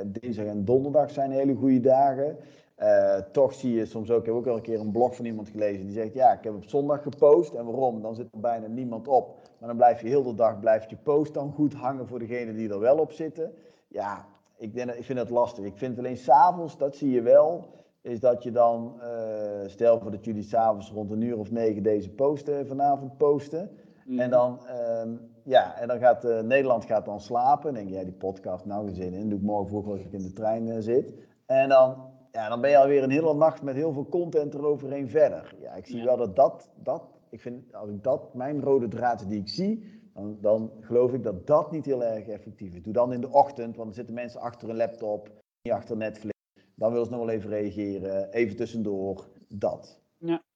dinsdag 0.06 0.46
en 0.46 0.66
donderdag 0.66 1.12
zijn 1.12 1.32
hele 1.32 1.56
goede 1.56 1.80
dagen. 1.80 2.38
Eh, 2.84 3.16
toch 3.32 3.54
zie 3.54 3.74
je 3.74 3.86
soms 3.86 4.12
ook, 4.12 4.20
ik 4.20 4.26
heb 4.26 4.36
ook 4.36 4.48
al 4.48 4.56
een 4.56 4.62
keer 4.62 4.80
een 4.80 4.92
blog 4.92 5.16
van 5.16 5.26
iemand 5.26 5.50
gelezen 5.50 5.86
die 5.86 5.94
zegt, 5.94 6.14
ja, 6.14 6.32
ik 6.32 6.44
heb 6.44 6.54
op 6.56 6.64
zondag 6.64 7.02
gepost. 7.02 7.54
En 7.54 7.66
waarom? 7.66 8.02
Dan 8.02 8.16
zit 8.16 8.28
er 8.34 8.40
bijna 8.40 8.68
niemand 8.68 9.08
op. 9.08 9.36
Maar 9.60 9.68
dan 9.68 9.78
blijf 9.78 10.02
je 10.02 10.08
heel 10.08 10.24
de 10.24 10.34
dag, 10.36 10.60
blijft 10.60 10.90
je 10.90 10.96
post 11.04 11.34
dan 11.34 11.52
goed 11.52 11.74
hangen 11.74 12.08
voor 12.08 12.20
degenen 12.20 12.56
die 12.56 12.70
er 12.70 12.80
wel 12.80 12.98
op 12.98 13.12
zitten. 13.12 13.52
Ja, 13.88 14.26
ik, 14.58 14.74
denk, 14.76 14.88
dat- 14.88 14.98
ik 14.98 15.04
vind 15.04 15.20
het 15.20 15.30
lastig. 15.30 15.66
Ik 15.66 15.78
vind 15.78 15.98
alleen 15.98 16.18
s'avonds, 16.18 16.78
dat 16.78 16.96
zie 16.96 17.12
je 17.12 17.22
wel, 17.22 17.66
is 18.02 18.20
dat 18.20 18.44
je 18.44 18.52
dan, 18.52 19.02
eh, 19.02 19.68
stel 19.68 20.00
voor 20.00 20.12
dat 20.12 20.26
jullie 20.26 20.44
s'avonds 20.44 20.92
rond 20.92 21.12
een 21.12 21.22
uur 21.22 21.38
of 21.38 21.52
negen 21.52 21.84
deze 21.84 22.10
posten 22.10 22.68
vanavond 22.68 23.18
posten. 23.18 23.70
Mhm. 24.06 24.20
En 24.20 24.30
dan, 24.30 24.60
ehm, 24.68 25.10
ja, 25.44 25.78
en 25.80 25.88
dan 25.88 26.00
gaat 26.00 26.26
eh, 26.26 26.40
Nederland 26.42 26.86
gaat 26.86 27.06
dan 27.06 27.22
slapen. 27.22 27.64
Dan 27.64 27.74
denk 27.74 27.90
je, 27.90 27.96
ja, 27.96 28.04
die 28.04 28.14
podcast, 28.14 28.66
nou 28.66 28.86
geen 28.86 28.96
zin 28.96 29.14
in. 29.14 29.30
Doe 29.30 29.40
ik 29.40 29.46
morgen 29.46 29.68
vroeg 29.68 29.88
als 29.88 30.00
ik 30.00 30.12
in 30.12 30.22
de 30.24 30.34
trein 30.34 30.68
eh, 30.68 30.76
zit. 30.80 31.14
En 31.46 31.70
dan, 31.70 31.96
ja, 32.34 32.50
dan 32.50 32.62
ben 32.62 32.70
je 32.70 32.78
alweer 32.78 33.04
een 33.04 33.10
hele 33.10 33.34
nacht 33.34 33.62
met 33.62 33.76
heel 33.76 33.94
veel 33.94 34.08
content 34.10 34.54
eroverheen 34.54 35.10
verder. 35.10 35.56
Ja, 35.62 35.74
ik 35.74 35.86
zie 35.86 35.98
Ja. 35.98 36.04
wel 36.06 36.18
dat 36.18 36.36
dat, 36.36 36.70
dat, 36.84 37.04
ik 37.30 37.42
vind, 37.42 37.74
als 37.74 37.90
ik 37.90 38.04
dat, 38.04 38.34
mijn 38.34 38.62
rode 38.62 38.88
draad 38.88 39.30
die 39.30 39.40
ik 39.40 39.48
zie, 39.50 40.02
dan, 40.14 40.38
dan 40.42 40.72
geloof 40.82 41.14
ik 41.14 41.24
dat 41.24 41.48
dat 41.48 41.72
niet 41.72 41.86
heel 41.86 42.04
erg 42.04 42.28
effectief 42.28 42.74
is. 42.74 42.82
Doe 42.84 42.94
dan 42.94 43.14
in 43.14 43.22
de 43.22 43.30
ochtend, 43.32 43.76
want 43.76 43.88
dan 43.88 43.94
zitten 43.94 44.14
mensen 44.14 44.40
achter 44.42 44.70
een 44.70 44.76
laptop, 44.76 45.30
niet 45.62 45.74
achter 45.74 45.98
Netflix. 45.98 46.34
Dan 46.76 46.92
willen 46.92 47.06
ze 47.06 47.12
nog 47.12 47.20
wel 47.26 47.30
even 47.36 47.50
reageren, 47.50 48.32
even 48.32 48.56
tussendoor, 48.56 49.28
dat. 49.48 50.02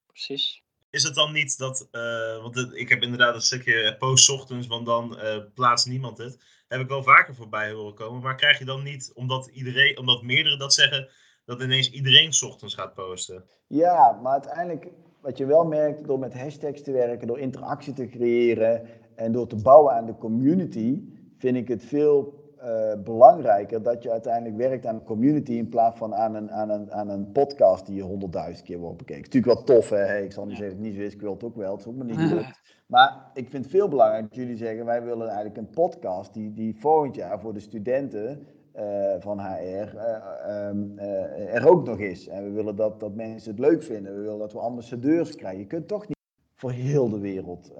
Precies. 0.07 0.63
Is 0.89 1.03
het 1.03 1.15
dan 1.15 1.31
niet 1.33 1.57
dat, 1.57 1.87
eh, 1.91 2.41
want 2.41 2.55
het- 2.55 2.73
ik 2.73 2.89
heb 2.89 3.01
inderdaad 3.01 3.35
een 3.35 3.41
stukje 3.41 3.95
post 3.97 4.23
's 4.23 4.29
ochtends, 4.29 4.67
want 4.67 4.85
dan 4.85 5.17
eh, 5.19 5.37
plaatst 5.53 5.87
niemand 5.87 6.17
het. 6.17 6.37
Heb 6.67 6.79
ik 6.81 6.87
wel 6.87 7.03
vaker 7.03 7.35
voorbij 7.35 7.71
horen 7.71 7.93
komen. 7.93 8.21
Maar 8.21 8.35
krijg 8.35 8.59
je 8.59 8.65
dan 8.65 8.83
niet, 8.83 9.11
omdat, 9.13 9.47
iedereen, 9.47 9.97
omdat 9.97 10.21
meerdere 10.23 10.57
dat 10.57 10.73
zeggen, 10.73 11.09
dat 11.47 11.61
ineens 11.61 11.91
iedereen 11.91 12.33
's 12.33 12.43
ochtends 12.43 12.75
gaat 12.75 12.93
posten? 12.93 13.43
Ja, 13.67 14.19
maar 14.21 14.31
uiteindelijk, 14.31 14.87
wat 15.21 15.37
je 15.37 15.45
wel 15.45 15.65
merkt 15.65 16.07
door 16.07 16.19
met 16.19 16.33
hashtags 16.33 16.81
te 16.81 16.91
werken, 16.91 17.27
door 17.27 17.39
interactie 17.39 17.93
te 17.93 18.07
creëren 18.07 18.81
en 19.15 19.31
door 19.31 19.47
te 19.47 19.55
bouwen 19.55 19.93
aan 19.93 20.05
de 20.05 20.17
community, 20.17 21.01
vind 21.37 21.57
ik 21.57 21.67
het 21.67 21.83
veel, 21.85 22.33
eh, 22.57 22.93
belangrijker 23.03 23.81
dat 23.81 24.03
je 24.03 24.11
uiteindelijk 24.11 24.57
werkt 24.57 24.85
aan 24.85 24.95
een 24.95 25.03
community 25.03 25.51
in 25.51 25.69
plaats 25.69 25.97
van 25.97 26.15
aan 26.15 26.35
een, 26.35 26.51
aan 26.51 26.69
een, 26.69 26.91
aan 26.91 27.09
een 27.09 27.31
podcast 27.31 27.85
die 27.85 27.95
je 27.95 28.01
honderdduizend 28.01 28.65
keer 28.65 28.77
wordt 28.77 28.97
bekeken. 28.97 29.23
Natuurlijk 29.23 29.53
wel 29.53 29.63
tof, 29.63 29.89
hè? 29.89 30.17
ik 30.17 30.31
zal 30.31 30.45
niet 30.45 30.57
zeggen 30.57 30.75
dat 30.75 30.85
het 30.85 30.93
niet 30.93 31.01
zo 31.01 31.07
is, 31.07 31.13
ik 31.13 31.21
wil 31.21 31.33
het 31.33 31.43
ook 31.43 31.55
wel, 31.55 31.71
het 31.71 31.79
is 31.79 31.87
ook 31.87 31.95
maar 31.95 32.05
niet 32.05 32.27
gelukt. 32.29 32.61
Maar 32.87 33.31
ik 33.33 33.49
vind 33.49 33.63
het 33.63 33.73
veel 33.73 33.87
belangrijker 33.87 34.29
dat 34.29 34.37
jullie 34.37 34.57
zeggen, 34.57 34.85
wij 34.85 35.03
willen 35.03 35.27
eigenlijk 35.27 35.57
een 35.57 35.69
podcast 35.69 36.33
die, 36.33 36.53
die 36.53 36.75
volgend 36.79 37.15
jaar 37.15 37.39
voor 37.39 37.53
de 37.53 37.59
studenten 37.59 38.47
uh, 38.77 39.15
van 39.19 39.39
HR 39.39 39.95
uh, 39.95 40.67
um, 40.69 40.93
uh, 40.97 41.55
er 41.55 41.69
ook 41.69 41.85
nog 41.85 41.99
is. 41.99 42.27
En 42.27 42.43
we 42.43 42.49
willen 42.49 42.75
dat, 42.75 42.99
dat 42.99 43.15
mensen 43.15 43.51
het 43.51 43.59
leuk 43.59 43.83
vinden. 43.83 44.15
We 44.15 44.21
willen 44.21 44.39
dat 44.39 44.53
we 44.53 44.59
ambassadeurs 44.59 45.35
krijgen. 45.35 45.59
Je 45.59 45.67
kunt 45.67 45.87
toch 45.87 46.07
niet 46.07 46.17
voor 46.55 46.71
heel 46.71 47.09
de 47.09 47.19
wereld 47.19 47.71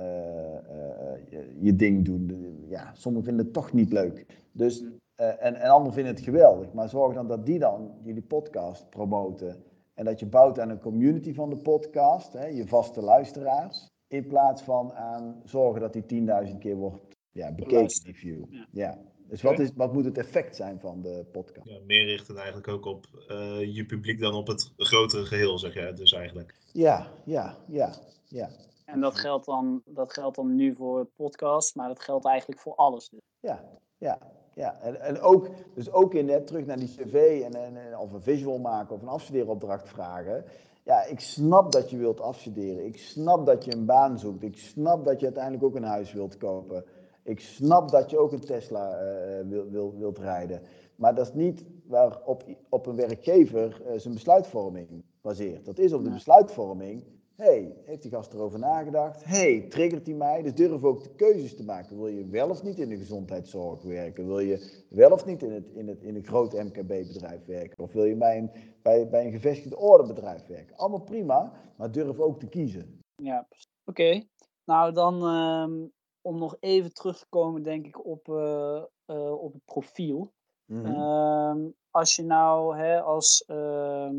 je, 1.30 1.56
je, 1.60 1.76
ding 1.76 2.06
doen. 2.06 2.66
Ja, 2.68 2.92
sommigen 2.94 3.28
vinden 3.28 3.46
het 3.46 3.54
toch 3.54 3.74
niet 3.74 3.92
leuk. 3.92 4.26
Dus, 4.52 4.84
en, 5.16 5.56
en 5.56 5.70
anderen 5.70 5.94
vinden 5.94 6.14
het 6.14 6.24
geweldig. 6.24 6.74
Maar 6.74 6.90
zorg 6.90 7.14
dan 7.14 7.28
dat 7.28 7.46
die 7.46 7.60
dan 7.60 7.92
jullie 8.04 8.22
podcast 8.22 8.90
promoten. 8.90 9.56
En 9.94 10.06
dat 10.06 10.20
je 10.20 10.26
bouwt 10.26 10.60
aan 10.60 10.70
een 10.70 10.80
community 10.80 11.34
van 11.34 11.50
de 11.50 11.58
podcast, 11.58 12.34
hè, 12.34 12.46
je 12.46 12.68
vaste 12.68 13.02
luisteraars. 13.02 13.88
In 14.08 14.28
plaats 14.28 14.62
van 14.62 14.94
aan 14.94 15.42
zorgen 15.44 15.82
dat 15.82 15.94
die 15.94 16.28
10.000 16.52 16.58
keer 16.58 16.76
wordt 16.76 17.16
ja, 17.32 17.52
bekeken, 17.52 18.04
die 18.04 18.16
view. 18.16 18.44
Ja. 18.50 18.68
ja. 18.72 18.98
Dus 19.28 19.42
wat, 19.42 19.60
is, 19.60 19.70
wat 19.76 19.94
moet 19.94 20.06
het 20.06 20.18
effect 20.18 20.56
zijn 20.56 20.80
van 20.80 21.02
de 21.02 21.26
podcast? 21.32 21.70
Ja, 21.70 21.80
meer 21.86 22.06
richten 22.06 22.36
eigenlijk 22.36 22.68
ook 22.68 22.86
op 22.86 23.06
uh, 23.28 23.76
je 23.76 23.86
publiek 23.86 24.20
dan 24.20 24.34
op 24.34 24.48
het 24.48 24.74
grotere 24.78 25.26
geheel, 25.26 25.60
zeg 25.60 25.74
jij 25.74 25.94
dus 25.94 26.14
eigenlijk. 26.14 26.56
Ja, 26.72 27.08
ja, 27.26 27.58
ja, 27.68 27.94
ja. 28.26 28.50
En 28.86 29.00
dat 29.00 29.20
geldt 29.20 29.46
dan, 29.46 29.82
dat 29.86 30.14
geldt 30.14 30.36
dan 30.36 30.56
nu 30.56 30.76
voor 30.76 31.08
podcast, 31.16 31.76
maar 31.76 31.88
dat 31.88 32.00
geldt 32.00 32.26
eigenlijk 32.26 32.62
voor 32.62 32.76
alles. 32.76 33.10
Dus. 33.10 33.20
Ja, 33.40 33.64
ja, 33.98 34.20
ja. 34.54 34.80
En, 34.82 35.02
en 35.02 35.20
ook, 35.20 35.50
dus 35.76 35.92
ook 35.92 36.14
in 36.14 36.26
net 36.26 36.48
terug 36.48 36.66
naar 36.66 36.78
die 36.78 36.96
cv 36.98 37.42
en, 37.46 37.56
en, 37.56 37.98
of 37.98 38.14
een 38.14 38.22
visual 38.22 38.58
maken 38.58 38.96
of 38.96 39.02
een 39.02 39.08
afstudeeropdracht 39.08 39.90
vragen. 39.90 40.46
Ja, 40.84 41.04
ik 41.06 41.20
snap 41.20 41.72
dat 41.72 41.90
je 41.90 41.98
wilt 41.98 42.22
afstuderen. 42.22 42.86
Ik 42.86 42.98
snap 42.98 43.46
dat 43.46 43.66
je 43.66 43.74
een 43.74 43.86
baan 43.86 44.20
zoekt. 44.20 44.44
Ik 44.44 44.58
snap 44.58 45.06
dat 45.06 45.20
je 45.20 45.26
uiteindelijk 45.26 45.64
ook 45.64 45.76
een 45.76 45.84
huis 45.84 46.14
wilt 46.14 46.38
kopen. 46.38 46.86
Ik 47.28 47.40
snap 47.40 47.90
dat 47.90 48.10
je 48.10 48.18
ook 48.18 48.32
een 48.32 48.40
Tesla 48.40 49.02
uh, 49.02 49.50
wil, 49.50 49.70
wil, 49.70 49.98
wilt 49.98 50.18
rijden. 50.18 50.62
Maar 50.96 51.16
dat 51.16 51.28
is 51.28 51.34
niet 51.34 51.66
waarop 51.86 52.44
op 52.70 52.86
een 52.86 52.96
werkgever 52.96 53.82
uh, 53.86 54.00
zijn 54.00 54.14
besluitvorming 54.14 55.04
baseert. 55.22 55.66
Dat 55.66 55.80
is 55.80 55.94
op 55.94 56.04
de 56.04 56.10
besluitvorming. 56.10 57.04
hey, 57.36 57.76
heeft 57.86 58.02
die 58.02 58.12
gast 58.12 58.34
erover 58.34 58.60
nagedacht? 58.60 59.24
hey, 59.24 59.66
triggert 59.70 60.06
hij 60.06 60.16
mij? 60.16 60.42
Dus 60.42 60.54
durf 60.54 60.84
ook 60.84 61.04
de 61.04 61.16
keuzes 61.16 61.56
te 61.56 61.64
maken. 61.64 61.98
Wil 61.98 62.08
je 62.08 62.28
wel 62.28 62.50
of 62.50 62.64
niet 62.64 62.80
in 62.80 62.90
de 62.90 62.98
gezondheidszorg 62.98 63.82
werken? 63.82 64.28
Wil 64.28 64.40
je 64.40 64.84
wel 64.90 65.12
of 65.12 65.26
niet 65.26 65.44
in 65.44 65.52
het, 65.52 65.70
in 65.74 65.88
het, 65.88 66.04
in 66.04 66.16
een 66.16 66.26
groot 66.26 66.54
MKB-bedrijf 66.54 67.46
werken? 67.46 67.84
Of 67.84 67.94
wil 67.94 68.04
je 68.04 68.16
bij 68.16 68.38
een, 68.38 68.52
bij, 68.82 69.10
bij 69.10 69.26
een 69.26 69.32
gevestigd 69.32 69.76
ordebedrijf 69.76 70.48
werken? 70.48 70.78
Allemaal 70.78 71.04
prima, 71.04 71.52
maar 71.78 71.92
durf 71.92 72.20
ook 72.20 72.40
te 72.40 72.48
kiezen. 72.48 73.00
Ja, 73.16 73.48
oké. 73.86 74.24
Nou, 74.66 74.94
dan 74.94 75.16
uh, 75.16 75.88
om 76.28 76.38
nog 76.38 76.58
even 76.60 76.94
terug 76.94 77.18
te 77.18 77.26
komen, 77.30 77.64
denk 77.64 77.86
ik, 77.86 78.06
op, 78.06 78.28
uh, 78.28 78.84
uh, 79.08 79.42
op 79.42 79.54
het 79.54 79.66
profiel. 79.66 80.32
Mm 80.66 80.86
-hmm. 80.86 81.76
als 81.92 82.16
je 82.16 82.24
nou 82.24 82.78
hè, 82.78 83.02
als 83.02 83.44
uh, 83.48 84.10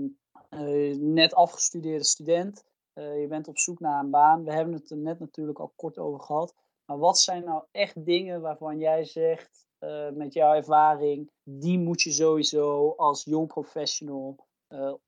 net 0.96 1.34
afgestudeerde 1.34 2.04
student, 2.04 2.64
je 2.94 3.26
bent 3.28 3.48
op 3.48 3.58
zoek 3.58 3.80
naar 3.80 4.04
een 4.04 4.10
baan. 4.10 4.44
We 4.44 4.52
hebben 4.52 4.74
het 4.74 4.90
er 4.90 4.96
net 4.96 5.18
natuurlijk 5.18 5.58
al 5.58 5.72
kort 5.76 5.98
over 5.98 6.20
gehad. 6.20 6.54
Maar 6.84 6.98
wat 6.98 7.18
zijn 7.18 7.44
nou 7.44 7.64
echt 7.70 8.04
dingen 8.04 8.40
waarvan 8.40 8.78
jij 8.78 9.04
zegt, 9.04 9.66
met 10.14 10.32
jouw 10.32 10.54
ervaring, 10.54 11.30
die 11.42 11.78
moet 11.78 12.02
je 12.02 12.10
sowieso 12.10 12.94
als 12.96 13.24
jong 13.24 13.46
professional 13.46 14.46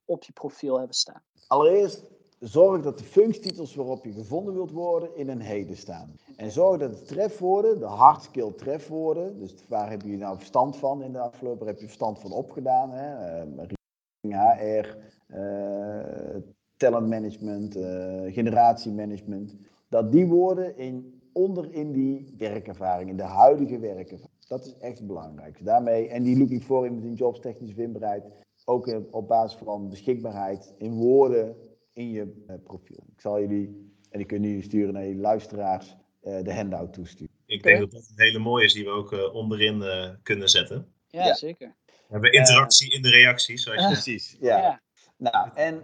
op 0.04 0.24
je 0.24 0.32
profiel 0.32 0.78
hebben 0.78 0.96
staan? 0.96 1.22
Allereerst 1.46 2.04
zorg 2.40 2.82
dat 2.82 2.98
de 2.98 3.04
functietitels 3.04 3.74
waarop 3.74 4.04
je 4.04 4.12
gevonden 4.12 4.54
wilt 4.54 4.70
worden 4.70 5.16
in 5.16 5.28
een 5.28 5.40
heden 5.40 5.76
staan. 5.76 6.14
En 6.36 6.50
zorg 6.50 6.78
dat 6.78 6.98
de 6.98 7.02
trefwoorden, 7.02 7.78
de 7.78 7.84
hardskill 7.84 8.52
trefwoorden, 8.52 9.38
dus 9.38 9.54
waar 9.68 9.90
heb 9.90 10.02
je 10.02 10.16
nou 10.16 10.36
verstand 10.36 10.76
van 10.76 11.02
in 11.02 11.12
de 11.12 11.18
afgelopen, 11.18 11.58
waar 11.58 11.68
heb 11.68 11.78
je 11.78 11.86
verstand 11.86 12.18
van 12.18 12.32
opgedaan? 12.32 12.90
Hè? 12.90 13.42
HR, 14.20 14.96
uh, 15.34 16.36
talentmanagement, 16.76 17.76
uh, 17.76 18.32
generatiemanagement. 18.32 19.54
Dat 19.88 20.12
die 20.12 20.26
woorden 20.26 20.76
in, 20.76 21.20
onder 21.32 21.72
in 21.72 21.92
die 21.92 22.34
werkervaring, 22.38 23.10
in 23.10 23.16
de 23.16 23.22
huidige 23.22 23.78
werkervaring. 23.78 24.38
Dat 24.48 24.66
is 24.66 24.78
echt 24.78 25.06
belangrijk. 25.06 25.64
Daarmee, 25.64 26.08
en 26.08 26.22
die 26.22 26.38
looking 26.38 26.64
voor 26.64 26.86
in 26.86 27.14
jobs, 27.14 27.40
technische 27.40 27.74
vindbaarheid, 27.74 28.24
ook 28.64 29.00
op 29.10 29.28
basis 29.28 29.58
van 29.64 29.88
beschikbaarheid 29.88 30.74
in 30.78 30.94
woorden 30.94 31.56
in 31.92 32.10
je 32.10 32.44
uh, 32.48 32.54
profiel. 32.64 33.04
Ik 33.12 33.20
zal 33.20 33.40
jullie, 33.40 33.92
en 34.10 34.20
ik 34.20 34.26
kun 34.26 34.42
jullie 34.42 34.62
sturen 34.62 34.92
naar 34.92 35.06
je 35.06 35.16
luisteraars, 35.16 35.96
uh, 36.22 36.42
de 36.42 36.54
handout 36.54 36.92
toesturen. 36.92 37.34
Ik 37.46 37.62
denk 37.62 37.78
dat 37.78 37.90
dat 37.90 38.00
een 38.00 38.24
hele 38.24 38.38
mooie 38.38 38.64
is 38.64 38.72
die 38.72 38.84
we 38.84 38.90
ook 38.90 39.12
uh, 39.12 39.34
onderin 39.34 39.84
kunnen 40.22 40.48
zetten. 40.48 40.92
Ja, 41.06 41.26
ja, 41.26 41.34
zeker. 41.34 41.74
We 41.86 42.16
hebben 42.16 42.32
interactie 42.32 42.92
in 42.92 43.02
de 43.02 43.10
reacties. 43.10 43.62
Zoals 43.62 43.80
je 43.80 43.86
Precies, 43.86 44.36
ja. 44.40 44.58
ja. 44.58 44.80
Nou, 45.16 45.48
en 45.54 45.74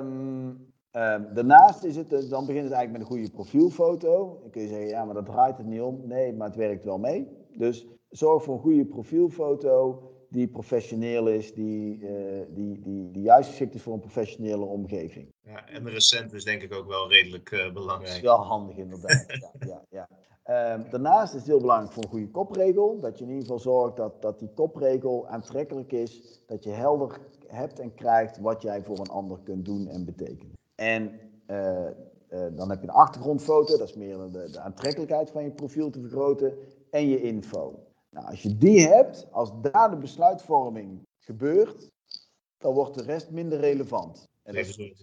um, 0.00 0.48
um, 0.92 1.34
daarnaast 1.34 1.84
is 1.84 1.96
het, 1.96 2.10
dan 2.10 2.46
begint 2.46 2.64
het 2.64 2.72
eigenlijk 2.72 2.90
met 2.92 3.00
een 3.00 3.06
goede 3.06 3.30
profielfoto. 3.30 4.38
Dan 4.40 4.50
kun 4.50 4.62
je 4.62 4.68
zeggen, 4.68 4.88
ja, 4.88 5.04
maar 5.04 5.14
dat 5.14 5.26
draait 5.26 5.56
het 5.56 5.66
niet 5.66 5.80
om. 5.80 6.00
Nee, 6.06 6.32
maar 6.32 6.46
het 6.46 6.56
werkt 6.56 6.84
wel 6.84 6.98
mee. 6.98 7.28
Dus 7.56 7.86
zorg 8.08 8.42
voor 8.42 8.54
een 8.54 8.60
goede 8.60 8.84
profielfoto 8.84 10.10
die 10.28 10.48
professioneel 10.48 11.28
is, 11.28 11.54
die, 11.54 11.98
uh, 11.98 12.10
die, 12.48 12.80
die, 12.80 13.10
die 13.10 13.22
juist 13.22 13.48
geschikt 13.48 13.74
is 13.74 13.82
voor 13.82 13.92
een 13.92 14.00
professionele 14.00 14.64
omgeving. 14.64 15.32
Ja, 15.42 15.68
en 15.68 15.84
de 15.84 15.90
recent 15.90 16.32
is 16.32 16.44
denk 16.44 16.62
ik 16.62 16.74
ook 16.74 16.86
wel 16.86 17.08
redelijk 17.08 17.50
uh, 17.50 17.72
belangrijk. 17.72 18.06
Dat 18.06 18.16
is 18.16 18.20
wel 18.20 18.44
handig 18.44 18.76
inderdaad, 18.76 19.24
ja, 19.40 19.66
ja, 19.66 19.82
ja. 19.90 20.08
Um, 20.74 20.86
daarnaast 20.90 21.32
is 21.34 21.38
het 21.38 21.48
heel 21.48 21.60
belangrijk 21.60 21.92
voor 21.92 22.02
een 22.02 22.10
goede 22.10 22.30
kopregel, 22.30 23.00
dat 23.00 23.18
je 23.18 23.24
in 23.24 23.30
ieder 23.30 23.42
geval 23.42 23.58
zorgt 23.58 23.96
dat, 23.96 24.22
dat 24.22 24.38
die 24.38 24.50
kopregel 24.54 25.28
aantrekkelijk 25.28 25.92
is, 25.92 26.40
dat 26.46 26.64
je 26.64 26.70
helder 26.70 27.18
hebt 27.46 27.80
en 27.80 27.94
krijgt 27.94 28.38
wat 28.38 28.62
jij 28.62 28.82
voor 28.82 28.98
een 28.98 29.08
ander 29.08 29.38
kunt 29.44 29.64
doen 29.64 29.88
en 29.88 30.04
betekenen. 30.04 30.52
En 30.74 31.20
uh, 31.46 31.86
dan 32.28 32.70
heb 32.70 32.80
je 32.80 32.88
een 32.88 32.94
achtergrondfoto, 32.94 33.78
dat 33.78 33.88
is 33.88 33.94
meer 33.94 34.18
de, 34.32 34.50
de 34.50 34.60
aantrekkelijkheid 34.60 35.30
van 35.30 35.44
je 35.44 35.50
profiel 35.50 35.90
te 35.90 36.00
vergroten, 36.00 36.58
en 36.90 37.08
je 37.08 37.22
info. 37.22 37.85
Nou, 38.16 38.28
als 38.28 38.42
je 38.42 38.56
die 38.56 38.86
hebt, 38.86 39.26
als 39.30 39.50
daar 39.60 39.90
de 39.90 39.96
besluitvorming 39.96 41.06
gebeurt, 41.18 41.90
dan 42.58 42.74
wordt 42.74 42.94
de 42.94 43.02
rest 43.02 43.30
minder 43.30 43.58
relevant. 43.58 44.28
En 44.42 44.54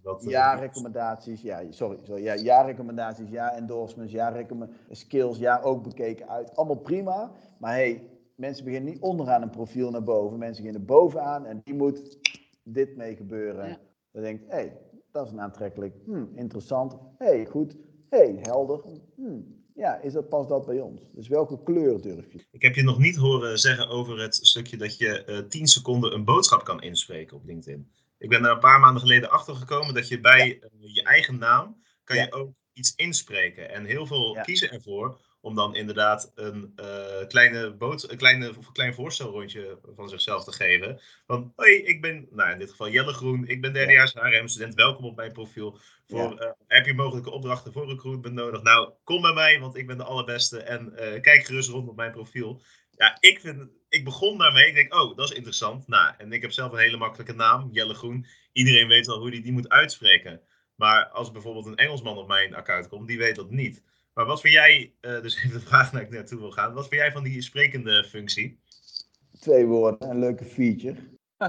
dat 0.04 0.24
ja, 0.24 0.54
recommendaties, 0.54 1.42
ja, 1.42 1.62
sorry, 1.70 1.98
sorry, 2.04 2.24
ja, 2.24 2.34
ja, 2.34 2.62
recommendaties, 2.62 3.30
ja, 3.30 3.56
endorsements, 3.56 4.14
ja, 4.14 4.46
skills, 4.90 5.38
ja, 5.38 5.62
ook 5.62 5.84
bekeken 5.84 6.30
uit. 6.30 6.56
Allemaal 6.56 6.80
prima, 6.80 7.32
maar 7.58 7.74
hey, 7.74 8.10
mensen 8.36 8.66
beginnen 8.66 8.92
niet 8.92 9.02
onderaan 9.02 9.42
een 9.42 9.50
profiel 9.50 9.90
naar 9.90 10.04
boven. 10.04 10.38
Mensen 10.38 10.64
beginnen 10.64 10.88
bovenaan 10.88 11.46
en 11.46 11.62
die 11.64 11.74
moet 11.74 12.18
dit 12.64 12.96
mee 12.96 13.16
gebeuren. 13.16 13.78
Dan 14.12 14.24
denk 14.24 14.40
je, 14.40 14.46
hé, 14.46 14.56
hey, 14.56 14.78
dat 15.12 15.26
is 15.26 15.32
een 15.32 15.42
aantrekkelijk, 15.42 15.96
hmm, 16.06 16.30
interessant, 16.36 16.98
hé, 17.18 17.26
hey, 17.26 17.46
goed, 17.46 17.78
hé, 18.10 18.18
hey, 18.18 18.38
helder, 18.42 18.82
hmm, 19.16 19.63
ja, 19.76 19.96
is 20.02 20.14
dat, 20.14 20.30
past 20.30 20.50
dat 20.50 20.66
bij 20.66 20.80
ons? 20.80 21.02
Dus 21.12 21.28
welke 21.28 21.64
kleur 21.64 22.02
durf 22.02 22.34
je? 22.34 22.46
Ik 22.52 22.62
heb 22.62 22.76
je 22.76 22.84
nog 22.84 22.98
niet 22.98 23.16
horen 23.16 23.60
zeggen 23.60 23.88
over 23.88 24.20
het 24.20 24.36
stukje 24.36 24.78
dat 24.78 24.98
je 24.98 25.24
uh, 25.28 25.38
eh, 25.38 25.46
10 25.46 25.68
seconden 25.68 26.14
een 26.14 26.24
boodschap 26.24 26.64
kan 26.64 26.82
inspreken 26.82 27.38
op 27.38 27.46
LinkedIn. 27.46 27.92
Ik 28.18 28.30
ben 28.30 28.46
er 28.46 28.52
een 28.52 28.60
paar 28.60 28.80
maanden 28.80 29.02
geleden 29.02 29.30
achter 29.30 29.56
gekomen 29.56 29.94
dat 29.94 30.08
je 30.08 30.20
bij 30.20 30.60
uh, 30.62 30.94
je 30.94 31.04
eigen 31.04 31.38
naam 31.38 31.84
kan 32.04 32.18
je 32.18 32.32
ook 32.32 32.54
iets 32.74 32.96
inspreken. 32.96 33.70
En 33.70 33.86
heel 33.86 34.06
veel 34.06 34.38
kiezen 34.42 34.72
ervoor 34.72 35.20
om 35.44 35.56
dan 35.56 35.76
inderdaad 35.76 36.32
een, 36.36 36.74
uh, 36.76 37.28
kleine, 37.28 37.74
boot, 37.74 38.12
een 38.12 38.18
kleine, 38.18 38.54
klein 38.74 38.94
voorstelrondje 38.94 39.80
van 39.96 40.10
zichzelf 40.10 40.44
te 40.44 40.52
geven. 40.52 41.00
Van, 41.28 41.54
hoi, 41.56 41.72
ik 41.72 42.02
ben, 42.02 42.28
nou 42.32 42.52
in 42.52 42.60
dit 42.60 42.70
geval 42.70 42.90
Jelle 42.90 43.14
Groen, 43.14 43.48
ik 43.48 43.62
ben 43.62 43.74
derdejaars 43.74 44.14
HRM-student, 44.14 44.74
welkom 44.74 45.06
op 45.06 45.16
mijn 45.16 45.32
profiel. 45.32 45.80
Voor, 46.08 46.42
uh, 46.42 46.52
heb 46.68 46.86
je 46.86 46.94
mogelijke 46.94 47.32
opdrachten 47.32 47.72
voor 47.72 47.88
recruitment 47.88 48.36
nodig? 48.36 48.62
Nou, 48.62 48.92
kom 49.04 49.22
bij 49.22 49.34
mij, 49.34 49.60
want 49.60 49.76
ik 49.76 49.88
ben 49.88 49.98
de 49.98 50.04
allerbeste 50.04 50.62
en 50.62 50.94
uh, 50.94 51.22
kijk 51.22 51.46
gerust 51.46 51.70
rond 51.70 51.90
op 51.90 51.96
mijn 51.96 52.12
profiel. 52.12 52.62
Ja, 52.92 53.18
ik, 53.20 53.40
vind, 53.40 53.70
ik 53.90 54.04
begon 54.04 54.38
daarmee, 54.38 54.68
ik 54.68 54.76
denk, 54.76 54.94
oh, 54.94 55.18
dat 55.18 55.30
is 55.30 55.36
interessant. 55.36 55.88
Nou, 55.88 56.14
en 56.18 56.32
ik 56.32 56.42
heb 56.42 56.52
zelf 56.52 56.72
een 56.72 56.80
hele 56.80 56.98
makkelijke 56.98 57.34
naam, 57.34 57.70
Jelle 57.72 57.94
Groen. 57.94 58.26
Iedereen 58.52 58.88
weet 58.88 59.08
wel 59.08 59.20
hoe 59.20 59.32
die 59.32 59.42
die 59.42 59.52
moet 59.52 59.70
uitspreken. 59.70 60.42
Maar 60.76 61.08
als 61.08 61.32
bijvoorbeeld 61.32 61.66
een 61.66 61.76
Engelsman 61.76 62.18
op 62.18 62.28
mijn 62.28 62.56
account 62.56 62.88
komt, 62.88 63.08
die 63.08 63.18
weet 63.18 63.36
dat 63.36 63.50
niet. 63.50 63.84
Maar 64.14 64.26
wat 64.26 64.42
vind 64.42 64.54
jij, 64.54 64.94
uh, 65.02 65.22
dus 65.22 65.38
even 65.38 65.60
de 65.60 65.66
vraag 65.66 65.92
naar 65.92 66.02
ik 66.02 66.10
naartoe 66.10 66.40
wil 66.40 66.52
gaan, 66.52 66.74
wat 66.74 66.88
vind 66.88 67.02
jij 67.02 67.12
van 67.12 67.24
die 67.24 67.42
sprekende 67.42 68.04
functie? 68.04 68.60
Twee 69.40 69.66
woorden, 69.66 70.10
een 70.10 70.20
leuke 70.20 70.46
feature. 70.46 70.98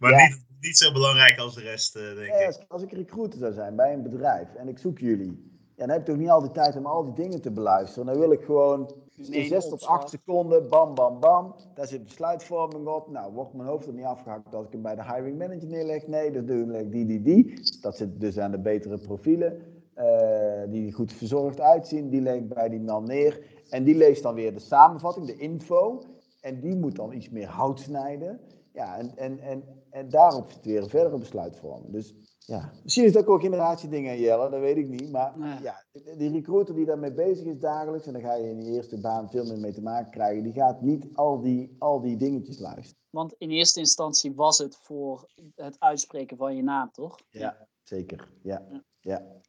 maar 0.00 0.22
niet, 0.22 0.44
niet 0.60 0.78
zo 0.78 0.92
belangrijk 0.92 1.38
als 1.38 1.54
de 1.54 1.60
rest, 1.60 1.96
uh, 1.96 2.14
denk 2.14 2.34
ik. 2.34 2.46
Als, 2.46 2.68
als 2.68 2.82
ik 2.82 2.92
recruiter 2.92 3.38
zou 3.38 3.52
zijn 3.52 3.76
bij 3.76 3.92
een 3.92 4.02
bedrijf 4.02 4.54
en 4.54 4.68
ik 4.68 4.78
zoek 4.78 4.98
jullie, 4.98 5.50
ja, 5.76 5.86
dan 5.86 5.88
heb 5.88 5.98
ik 5.98 6.04
toch 6.04 6.16
niet 6.16 6.28
al 6.28 6.40
die 6.40 6.50
tijd 6.50 6.76
om 6.76 6.86
al 6.86 7.04
die 7.04 7.14
dingen 7.14 7.40
te 7.40 7.50
beluisteren. 7.50 8.06
Dan 8.06 8.18
wil 8.18 8.32
ik 8.32 8.42
gewoon 8.42 8.94
in 9.14 9.46
6 9.46 9.68
tot 9.68 9.86
8 9.86 10.08
seconden, 10.08 10.68
bam, 10.68 10.94
bam, 10.94 11.20
bam. 11.20 11.54
Daar 11.74 11.86
zit 11.86 12.04
besluitvorming 12.04 12.86
op. 12.86 13.10
Nou, 13.10 13.32
wordt 13.32 13.54
mijn 13.54 13.68
hoofd 13.68 13.86
er 13.86 13.92
niet 13.92 14.04
afgehakt 14.04 14.54
als 14.54 14.66
ik 14.66 14.72
hem 14.72 14.82
bij 14.82 14.94
de 14.94 15.04
hiring 15.04 15.38
manager 15.38 15.68
neerleg? 15.68 16.06
Nee, 16.06 16.30
dat 16.30 16.46
doe 16.46 16.78
ik 16.78 16.92
die, 16.92 17.06
die, 17.06 17.22
die. 17.22 17.60
Dat 17.80 17.96
zit 17.96 18.20
dus 18.20 18.38
aan 18.38 18.50
de 18.50 18.58
betere 18.58 18.98
profielen. 18.98 19.81
Uh, 19.98 20.62
die 20.70 20.92
goed 20.92 21.12
verzorgd 21.12 21.60
uitzien, 21.60 22.10
die 22.10 22.20
leg 22.20 22.34
ik 22.34 22.48
bij 22.48 22.68
die 22.68 22.80
man 22.80 23.04
neer. 23.04 23.62
En 23.68 23.84
die 23.84 23.94
leest 23.94 24.22
dan 24.22 24.34
weer 24.34 24.52
de 24.52 24.60
samenvatting, 24.60 25.26
de 25.26 25.36
info. 25.36 26.02
En 26.40 26.60
die 26.60 26.76
moet 26.76 26.96
dan 26.96 27.12
iets 27.12 27.30
meer 27.30 27.48
hout 27.48 27.80
snijden. 27.80 28.40
Ja, 28.72 28.98
en, 28.98 29.16
en, 29.16 29.38
en, 29.38 29.64
en 29.90 30.08
daarop 30.08 30.50
zit 30.50 30.64
weer 30.64 30.82
een 30.82 30.88
verdere 30.88 31.18
besluitvorming. 31.18 31.92
Dus 31.92 32.14
ja, 32.38 32.72
misschien 32.82 33.04
is 33.04 33.12
dat 33.12 33.26
ook 33.26 33.40
generatiedingen, 33.40 34.18
Jelle, 34.18 34.50
dat 34.50 34.60
weet 34.60 34.76
ik 34.76 34.88
niet. 34.88 35.10
Maar 35.10 35.34
ja, 35.62 35.84
die 36.16 36.30
recruiter 36.30 36.74
die 36.74 36.84
daarmee 36.84 37.12
bezig 37.12 37.46
is 37.46 37.58
dagelijks, 37.58 38.06
en 38.06 38.12
dan 38.12 38.22
ga 38.22 38.34
je 38.34 38.50
in 38.50 38.64
je 38.64 38.70
eerste 38.70 39.00
baan 39.00 39.30
veel 39.30 39.46
meer 39.46 39.58
mee 39.58 39.72
te 39.72 39.82
maken 39.82 40.10
krijgen, 40.10 40.42
die 40.42 40.52
gaat 40.52 40.80
niet 40.80 41.06
al 41.12 41.40
die, 41.40 41.76
al 41.78 42.00
die 42.00 42.16
dingetjes 42.16 42.58
luisteren. 42.58 43.00
Want 43.10 43.34
in 43.38 43.50
eerste 43.50 43.78
instantie 43.78 44.34
was 44.34 44.58
het 44.58 44.76
voor 44.76 45.28
het 45.54 45.76
uitspreken 45.78 46.36
van 46.36 46.56
je 46.56 46.62
naam, 46.62 46.90
toch? 46.90 47.18
Ja, 47.30 47.68
zeker. 47.82 48.28
Ja. 48.42 48.66
Ja, 48.70 48.82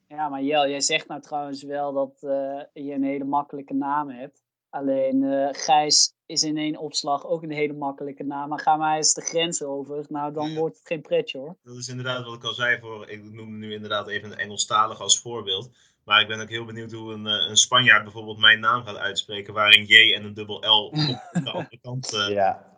ja 0.07 0.29
maar 0.29 0.43
Jel, 0.43 0.67
jij 0.67 0.81
zegt 0.81 1.07
nou 1.07 1.21
trouwens 1.21 1.63
wel 1.63 1.93
dat 1.93 2.19
uh, 2.21 2.61
je 2.85 2.93
een 2.93 3.03
hele 3.03 3.23
makkelijke 3.23 3.73
naam 3.73 4.09
hebt. 4.09 4.43
Alleen 4.69 5.21
uh, 5.21 5.47
Gijs 5.51 6.13
is 6.25 6.43
in 6.43 6.57
één 6.57 6.77
opslag 6.77 7.25
ook 7.25 7.43
een 7.43 7.51
hele 7.51 7.73
makkelijke 7.73 8.23
naam. 8.23 8.49
Maar 8.49 8.59
ga 8.59 8.75
maar 8.75 8.97
eens 8.97 9.13
de 9.13 9.21
grens 9.21 9.63
over. 9.63 10.05
Nou, 10.09 10.33
dan 10.33 10.55
wordt 10.55 10.77
het 10.77 10.87
geen 10.87 11.01
pretje 11.01 11.37
hoor. 11.37 11.55
Dat 11.63 11.77
is 11.77 11.87
inderdaad 11.87 12.25
wat 12.25 12.35
ik 12.35 12.43
al 12.43 12.53
zei. 12.53 12.79
Voor, 12.79 13.09
ik 13.09 13.23
noem 13.23 13.59
nu 13.59 13.73
inderdaad 13.73 14.07
even 14.07 14.31
een 14.31 14.37
Engelstalig 14.37 15.01
als 15.01 15.19
voorbeeld. 15.19 15.69
Maar 16.03 16.21
ik 16.21 16.27
ben 16.27 16.41
ook 16.41 16.49
heel 16.49 16.65
benieuwd 16.65 16.91
hoe 16.91 17.13
een, 17.13 17.27
eh, 17.27 17.49
een 17.49 17.57
Spanjaard 17.57 18.03
bijvoorbeeld 18.03 18.37
mijn 18.37 18.59
naam 18.59 18.83
gaat 18.83 18.97
uitspreken. 18.97 19.53
Waar 19.53 19.73
een 19.73 19.85
J 19.85 20.13
en 20.13 20.23
een 20.23 20.33
dubbel 20.33 20.59
L 20.59 20.85
op 20.85 20.95
de 21.43 21.51
andere 21.51 21.79
kant 21.81 22.13
uh, 22.13 22.29
ja. 22.29 22.75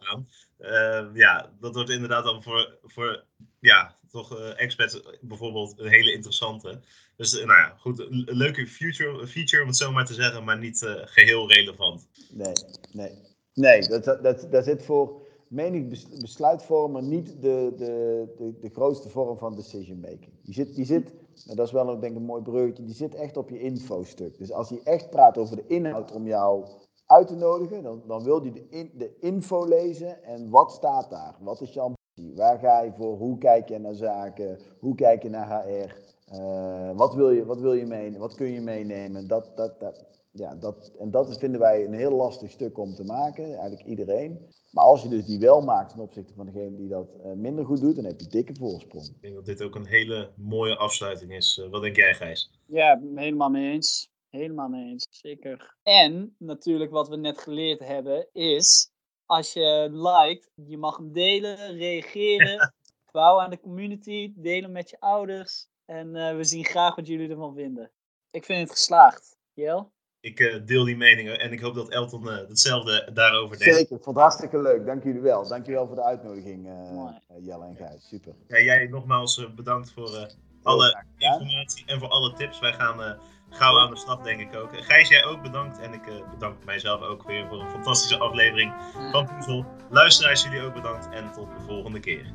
Uh, 0.59 1.05
ja, 1.13 1.51
dat 1.59 1.75
wordt 1.75 1.89
inderdaad 1.89 2.23
dan 2.23 2.43
voor, 2.43 2.77
voor 2.83 3.23
ja, 3.59 3.95
toch 4.09 4.39
uh, 4.39 4.61
experts 4.61 5.01
bijvoorbeeld 5.21 5.79
een 5.79 5.89
hele 5.89 6.13
interessante. 6.13 6.79
Dus 7.15 7.33
nou 7.33 7.47
ja, 7.47 7.75
goed, 7.79 7.99
een 7.99 8.23
leuke 8.25 8.67
future, 8.67 9.27
feature 9.27 9.61
om 9.61 9.67
het 9.67 9.77
zo 9.77 9.91
maar 9.91 10.05
te 10.05 10.13
zeggen, 10.13 10.43
maar 10.43 10.57
niet 10.57 10.81
geheel 11.05 11.51
relevant. 11.51 12.07
Nee, 12.31 12.53
nee. 12.91 13.11
Nee, 13.53 13.87
dat, 13.87 14.03
dat, 14.03 14.47
dat 14.51 14.63
zit 14.63 14.83
voor 14.83 15.21
menig 15.47 15.83
besluitvormer 16.19 17.03
niet 17.03 17.41
de, 17.41 17.73
de, 17.77 18.25
de, 18.37 18.53
de 18.61 18.69
grootste 18.69 19.09
vorm 19.09 19.37
van 19.37 19.55
decision 19.55 19.99
making. 19.99 20.31
Die 20.43 20.53
zit, 20.53 20.75
die 20.75 20.85
zit 20.85 21.13
dat 21.43 21.65
is 21.65 21.71
wel 21.71 21.85
denk 21.85 22.03
ik, 22.03 22.15
een 22.15 22.25
mooi 22.25 22.41
breukje, 22.41 22.83
die 22.83 22.95
zit 22.95 23.15
echt 23.15 23.37
op 23.37 23.49
je 23.49 23.59
infostuk. 23.59 24.37
Dus 24.37 24.51
als 24.51 24.69
hij 24.69 24.79
echt 24.83 25.09
praat 25.09 25.37
over 25.37 25.55
de 25.55 25.67
inhoud 25.67 26.11
om 26.11 26.27
jou 26.27 26.65
uit 27.05 27.27
te 27.27 27.35
nodigen, 27.35 27.83
dan, 27.83 28.01
dan 28.07 28.23
wil 28.23 28.41
hij 28.41 28.51
de, 28.51 28.69
in, 28.69 28.91
de 28.97 29.15
info 29.19 29.65
lezen 29.65 30.23
en 30.23 30.49
wat 30.49 30.71
staat 30.71 31.09
daar? 31.09 31.35
Wat 31.39 31.61
is 31.61 31.73
je 31.73 31.79
ambitie? 31.79 32.35
Waar 32.35 32.59
ga 32.59 32.81
je 32.81 32.91
voor? 32.93 33.17
Hoe 33.17 33.37
kijk 33.37 33.69
je 33.69 33.79
naar 33.79 33.93
zaken? 33.93 34.59
Hoe 34.79 34.95
kijk 34.95 35.23
je 35.23 35.29
naar 35.29 35.63
HR? 35.63 35.95
Eh, 36.25 36.91
wat, 36.95 37.13
wil 37.13 37.29
je, 37.29 37.45
wat 37.45 37.59
wil 37.59 37.73
je 37.73 37.85
meenemen? 37.85 38.19
Wat 38.19 38.35
kun 38.35 38.51
je 38.51 38.61
meenemen? 38.61 39.27
Dat, 39.27 39.51
dat, 39.55 39.79
dat, 39.79 40.05
ja, 40.35 40.55
dat, 40.55 40.91
en 40.99 41.11
dat 41.11 41.37
vinden 41.37 41.59
wij 41.59 41.85
een 41.85 41.93
heel 41.93 42.11
lastig 42.11 42.51
stuk 42.51 42.77
om 42.77 42.93
te 42.93 43.03
maken, 43.03 43.45
eigenlijk 43.45 43.83
iedereen. 43.83 44.53
Maar 44.71 44.83
als 44.83 45.01
je 45.01 45.09
dus 45.09 45.25
die 45.25 45.39
wel 45.39 45.61
maakt 45.61 45.89
ten 45.89 45.99
opzichte 45.99 46.33
van 46.33 46.45
degene 46.45 46.75
die 46.75 46.87
dat 46.87 47.07
uh, 47.25 47.31
minder 47.33 47.65
goed 47.65 47.81
doet, 47.81 47.95
dan 47.95 48.05
heb 48.05 48.19
je 48.19 48.27
dikke 48.27 48.55
voorsprong. 48.55 49.05
Ik 49.05 49.21
denk 49.21 49.35
dat 49.35 49.45
dit 49.45 49.61
ook 49.61 49.75
een 49.75 49.85
hele 49.85 50.31
mooie 50.35 50.75
afsluiting 50.75 51.33
is. 51.33 51.57
Uh, 51.57 51.69
wat 51.69 51.81
denk 51.81 51.95
jij, 51.95 52.13
Gijs? 52.13 52.51
Ja, 52.65 53.01
helemaal 53.15 53.49
mee 53.49 53.71
eens. 53.71 54.09
Helemaal 54.29 54.69
mee 54.69 54.85
eens, 54.85 55.07
zeker. 55.09 55.75
En 55.83 56.35
natuurlijk 56.37 56.91
wat 56.91 57.09
we 57.09 57.15
net 57.15 57.39
geleerd 57.39 57.79
hebben 57.79 58.27
is, 58.31 58.91
als 59.25 59.53
je 59.53 59.89
liked, 59.91 60.51
je 60.67 60.77
mag 60.77 60.97
hem 60.97 61.13
delen, 61.13 61.57
reageren, 61.77 62.73
bouwen 63.11 63.43
aan 63.43 63.49
de 63.49 63.59
community, 63.59 64.33
delen 64.35 64.71
met 64.71 64.89
je 64.89 64.99
ouders. 64.99 65.67
En 65.85 66.15
uh, 66.15 66.35
we 66.35 66.43
zien 66.43 66.65
graag 66.65 66.95
wat 66.95 67.07
jullie 67.07 67.29
ervan 67.29 67.55
vinden. 67.55 67.91
Ik 68.31 68.45
vind 68.45 68.59
het 68.59 68.71
geslaagd. 68.71 69.37
Jel? 69.53 69.93
Ik 70.25 70.39
uh, 70.39 70.55
deel 70.65 70.83
die 70.83 70.97
meningen 70.97 71.39
en 71.39 71.51
ik 71.51 71.59
hoop 71.59 71.75
dat 71.75 71.89
Elton 71.89 72.23
uh, 72.23 72.37
hetzelfde 72.47 73.09
daarover 73.13 73.57
denkt. 73.57 73.75
Zeker, 73.75 73.97
vond 74.03 74.05
het 74.05 74.15
hartstikke 74.15 74.61
leuk. 74.61 74.85
Dank 74.85 75.03
jullie 75.03 75.21
wel. 75.21 75.47
Dank 75.47 75.65
jullie 75.65 75.79
wel 75.79 75.87
voor 75.87 75.95
de 75.95 76.03
uitnodiging, 76.03 76.65
uh, 76.65 77.09
Jelle 77.39 77.65
en 77.65 77.75
Gijs. 77.75 78.07
Super. 78.07 78.33
Ja, 78.47 78.59
jij 78.59 78.87
nogmaals 78.87 79.47
bedankt 79.55 79.91
voor 79.91 80.29
alle 80.63 81.03
informatie 81.17 81.83
en 81.85 81.99
voor 81.99 82.07
alle 82.09 82.33
tips. 82.33 82.59
Wij 82.59 82.73
gaan 82.73 83.17
gauw 83.49 83.79
aan 83.79 83.89
de 83.89 83.97
slag, 83.97 84.21
denk 84.21 84.39
ik 84.39 84.55
ook. 84.55 84.69
Gijs, 84.71 85.09
jij 85.09 85.25
ook 85.25 85.41
bedankt. 85.41 85.79
En 85.79 85.93
ik 85.93 86.01
bedank 86.31 86.65
mijzelf 86.65 87.01
ook 87.01 87.23
weer 87.27 87.47
voor 87.47 87.59
een 87.59 87.69
fantastische 87.69 88.17
aflevering 88.17 88.73
van 89.11 89.27
Puzzel. 89.35 89.65
Luisteraars, 89.89 90.43
jullie 90.43 90.61
ook 90.61 90.73
bedankt 90.73 91.09
en 91.09 91.31
tot 91.31 91.47
de 91.47 91.63
volgende 91.67 91.99
keer. 91.99 92.33